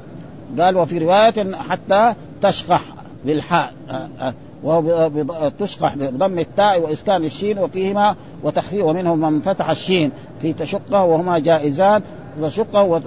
[0.59, 2.81] قال وفي رواية حتى تشقح
[3.25, 5.11] بالحاء آه آه وهو
[5.59, 10.11] تشقح بضم التاء وإسكان الشين وفيهما وتخفيف ومنهم من فتح الشين
[10.41, 12.01] في تشقه وهما جائزان
[12.41, 13.01] تشقه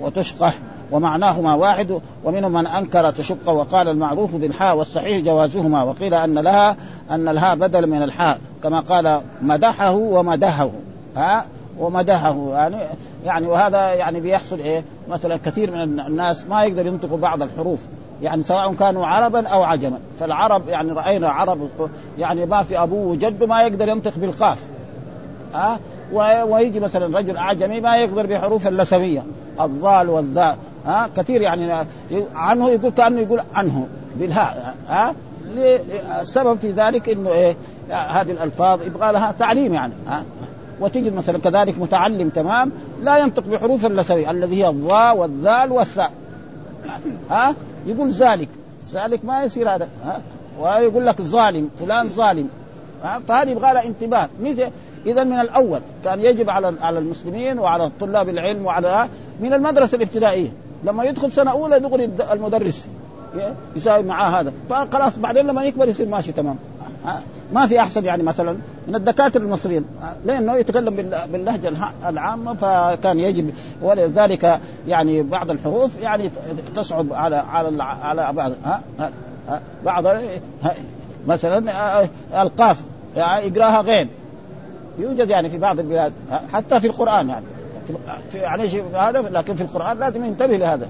[0.00, 0.58] وتشقح.
[0.92, 6.76] ومعناهما واحد ومنهم من أنكر تشق وقال المعروف بالحاء والصحيح جوازهما وقيل أن لها
[7.10, 10.70] أن الهاء بدل من الحاء كما قال مدحه ومدحه
[11.16, 11.44] ها؟
[11.78, 12.76] ومدحه يعني
[13.24, 17.80] يعني وهذا يعني بيحصل إيه؟ مثلا كثير من الناس ما يقدر ينطقوا بعض الحروف
[18.22, 21.68] يعني سواء كانوا عربا أو عجما فالعرب يعني رأينا عرب
[22.18, 24.58] يعني ما في أبوه وجده ما يقدر ينطق بالقاف
[25.54, 25.78] ها؟
[26.44, 29.22] ويجي مثلا رجل أعجمي ما يقدر بحروف اللثويه
[29.60, 30.58] الضال والذاء
[30.88, 31.86] ها كثير يعني
[32.34, 33.86] عنه يقول كأنه يقول عنه
[34.16, 35.14] بالهاء ها
[36.20, 37.56] السبب في ذلك إنه إيه
[37.90, 40.24] هذه الألفاظ يبغى لها تعليم يعني ها.
[40.80, 42.72] وتجد مثلا كذلك متعلم تمام
[43.02, 46.10] لا ينطق بحروف اللثوي الذي هي الضاء والذال والثاء
[47.30, 47.54] ها.
[47.86, 48.48] يقول ذلك
[48.92, 50.20] ذلك ما يصير هذا ها.
[50.60, 52.48] ويقول لك ظالم فلان ظالم
[53.02, 53.20] ها.
[53.28, 54.28] فهذه يبغى لها انتباه.
[55.06, 59.08] اذا من الأول كان يجب على على المسلمين وعلى طلاب العلم وعلى
[59.40, 60.52] من المدرسة الابتدائية.
[60.84, 62.86] لما يدخل سنة أولى دغري المدرس
[63.76, 64.52] يساوي معاه هذا.
[64.70, 66.56] فخلاص بعدين لما يكبر يصير ماشي تمام.
[67.52, 68.56] ما في أحسن يعني مثلا
[68.88, 69.84] من الدكاترة المصريين.
[70.24, 70.94] لأنه يتكلم
[71.32, 71.72] باللهجة
[72.08, 76.30] العامة فكان يجب ولذلك يعني بعض الحروف يعني
[76.76, 78.82] تصعب على على على بعض ها؟
[79.84, 80.04] بعض
[81.26, 81.72] مثلا
[82.42, 82.82] القاف
[83.16, 84.08] يعني يقراها غين.
[84.98, 86.12] يوجد يعني في بعض البلاد
[86.52, 87.44] حتى في القرآن يعني.
[88.30, 90.88] في يعني هذا لكن في القرآن لازم ينتبه لهذا.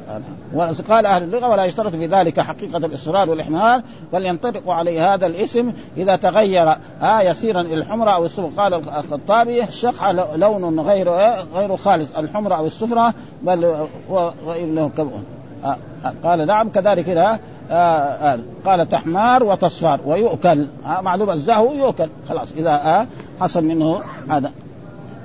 [0.55, 3.83] وقال أهل اللغة ولا يشترط في ذلك حقيقة الإصرار والاحمال
[4.13, 9.65] بل ينطبق عليه هذا الاسم إذا تغير آه يسيرا إلى الحمرة أو الصفرة قال الخطابي
[9.65, 11.11] الشقع لون غير
[11.55, 13.61] غير خالص الحمرة أو الصفرة بل
[14.49, 15.17] له كبؤ
[15.65, 15.77] آه
[16.25, 17.39] قال نعم كذلك كذا
[17.71, 20.67] آه آه قال تحمار وتصفار ويؤكل.
[20.87, 22.09] آه معلوم الزهو يؤكل.
[22.29, 23.07] خلاص إذا آه
[23.41, 24.53] حصل منه هذا.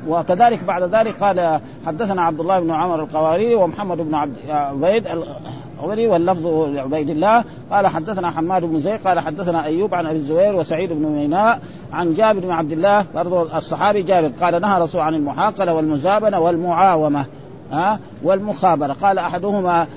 [0.07, 6.07] وكذلك بعد ذلك قال حدثنا عبد الله بن عمر القواري ومحمد بن عبد عبيد القواري
[6.07, 7.43] واللفظ لعبيد الله.
[7.71, 11.59] قال حدثنا حماد بن زيد قال حدثنا أيوب عن أبي الزبير وسعيد بن ميناء
[11.93, 17.25] عن جابر بن عبد الله برضو الصحابي جابر قال نهى رسول عن المحاقلة والمزابنة والمعاومة
[17.71, 18.93] ها والمخابرة.
[18.93, 19.87] قال أحدهما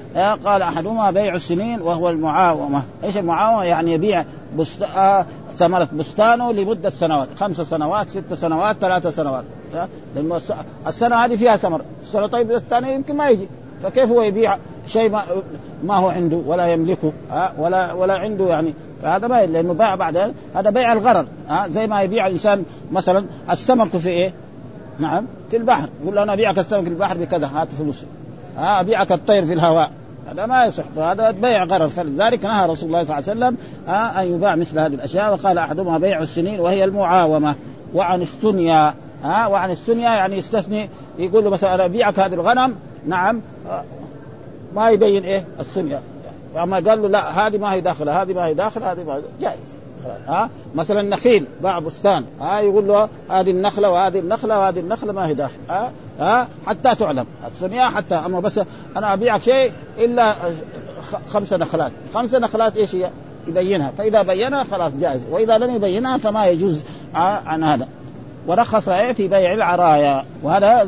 [0.44, 2.82] قال أحدهما بيع السنين وهو المعاومة.
[3.04, 4.24] إيش المعاومة؟ يعني يبيع
[4.58, 4.86] بست...
[5.58, 7.28] ثمرة بستانه لمدة سنوات.
[7.36, 9.44] خمس سنوات ست سنوات ثلاث سنوات.
[10.16, 10.40] لأنه
[10.86, 11.80] السنة هذه فيها ثمر.
[12.02, 13.48] السنة طيب الثانية يمكن ما يجي.
[13.82, 15.22] فكيف هو يبيع شيء ما,
[15.84, 17.12] ما هو عنده ولا يملكه؟
[17.58, 18.74] ولا ولا عنده يعني.
[19.02, 21.26] فهذا ما لأنه باع بعد هذا بيع الغرر.
[21.48, 24.32] ها؟ زي ما يبيع الإنسان مثلا السمك في إيه؟
[24.98, 25.88] نعم في البحر.
[26.02, 28.06] يقول له أنا أبيعك السمك في البحر بكذا هات فلوسي.
[28.56, 29.90] ها؟ أبيعك الطير في الهواء.
[30.30, 30.84] هذا ما يصح.
[30.96, 33.56] هذا بيع غرر فلذلك نهى رسول الله صلى الله عليه وسلم
[33.88, 35.32] ها أن يباع مثل هذه الأشياء.
[35.32, 37.54] وقال أحدهما بيع السنين وهي المعاومة.
[37.94, 42.74] وعن السنيا ها وعن السنيا يعني يستثني يقول له مثلا أبيعك هذه الغنم.
[43.06, 43.40] نعم.
[44.74, 46.00] ما يبين إيه؟ السنيا.
[46.62, 49.22] أما قال له لا هذه ما هي داخلة هذه ما هي داخلة هذه ما هي
[49.40, 49.76] جائز.
[50.28, 52.24] ها مثلا النخيل باع بستان.
[52.40, 56.94] ها يقول له هذه النخلة وهذه النخلة وهذه النخلة ما هي داخل ها ها؟ حتى
[56.94, 57.26] تعلم.
[57.52, 58.14] السنيا حتى.
[58.14, 58.60] أما بس
[58.96, 60.34] أنا أبيعك شيء إلا
[61.28, 61.92] خمس نخلات.
[62.14, 63.10] خمس نخلات إيش هي؟
[63.46, 63.92] يبينها.
[63.98, 65.20] فإذا بينها خلاص جائز.
[65.30, 67.88] وإذا لم يبينها فما يجوز عن هذا.
[68.46, 70.24] ورخص في بيع العرايا.
[70.42, 70.84] وهذا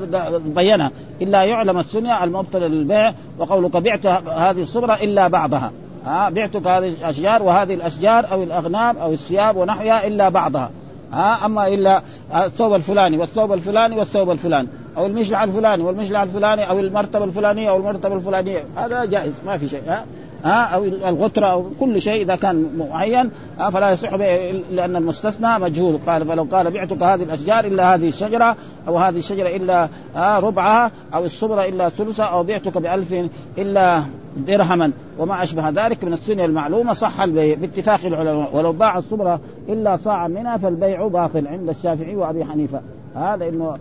[0.47, 0.91] بينها.
[1.23, 3.15] إلا يعلم السنيا المبتلى للبيع.
[3.39, 5.73] وقولك بعت هذه الصبرة إلا بعضها.
[6.07, 10.71] ها بعتك هذه الأشجار وهذه الأشجار أو الأغنام أو الثياب ونحوها إلا بعضها.
[11.13, 12.03] ها أما إلا
[12.35, 14.69] الثوب الفلاني والثوب الفلاني والثوب الفلاني.
[14.99, 18.65] أو المشلع الفلاني والمشلع الفلاني أو المرتبة الفلانية أو المرتبة الفلانية.
[18.77, 20.05] هذا جائز ما في شيء ها؟
[20.45, 23.31] ها؟ أو الغترة أو كل شيء إذا كان معين
[23.73, 24.27] فلا يصح به
[24.71, 25.99] لأن المستثنى مجهول.
[26.07, 28.57] قال فلو قال بعتك هذه الأشجار إلا هذه الشجرة
[28.89, 33.15] أو هذه الشجرة إلا ربعها أو الصبره إلا ثلثها أو بعتك بألف
[33.59, 34.03] إلا
[34.47, 38.57] درهما وما أشبه ذلك من السنة المعلومة صح البيع باتفاق العلماء.
[38.57, 42.81] ولو باع الصبرة إلا صاعا منها فالبيع باطل عند الشافعي وأبي حنيفة.
[43.15, 43.75] هذا إنه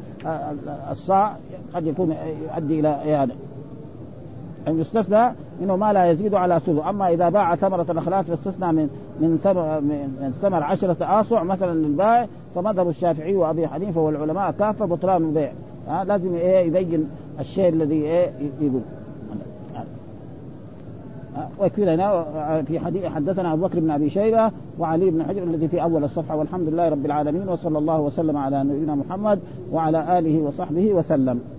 [0.92, 1.36] الصاع
[1.76, 2.16] قد يكون
[2.52, 3.34] يؤدي إلى يعني
[4.68, 5.32] أن يستثنى
[5.62, 8.90] منه ما لا يزيد على ثلث أما إذا باع ثمرة الأخلاق فاستثنى من
[9.20, 15.24] من ثمر من ثمر عشرة آصع مثلا للبائع فمذهب الشافعي وأبي حنيفة والعلماء كافة بطلان
[15.24, 15.52] البيع.
[16.04, 18.32] لازم إيه يبين الشيء الذي إيه
[18.62, 18.82] يقول.
[21.60, 25.84] ويكفي هنا في حديث حدثنا أبو بكر بن أبي شيبة وعلي بن حجر الذي في
[25.84, 29.40] أول الصفحة والحمد لله رب العالمين وصلى الله وسلم على نبينا محمد
[29.72, 31.57] وعلى آله وصحبه وسلم.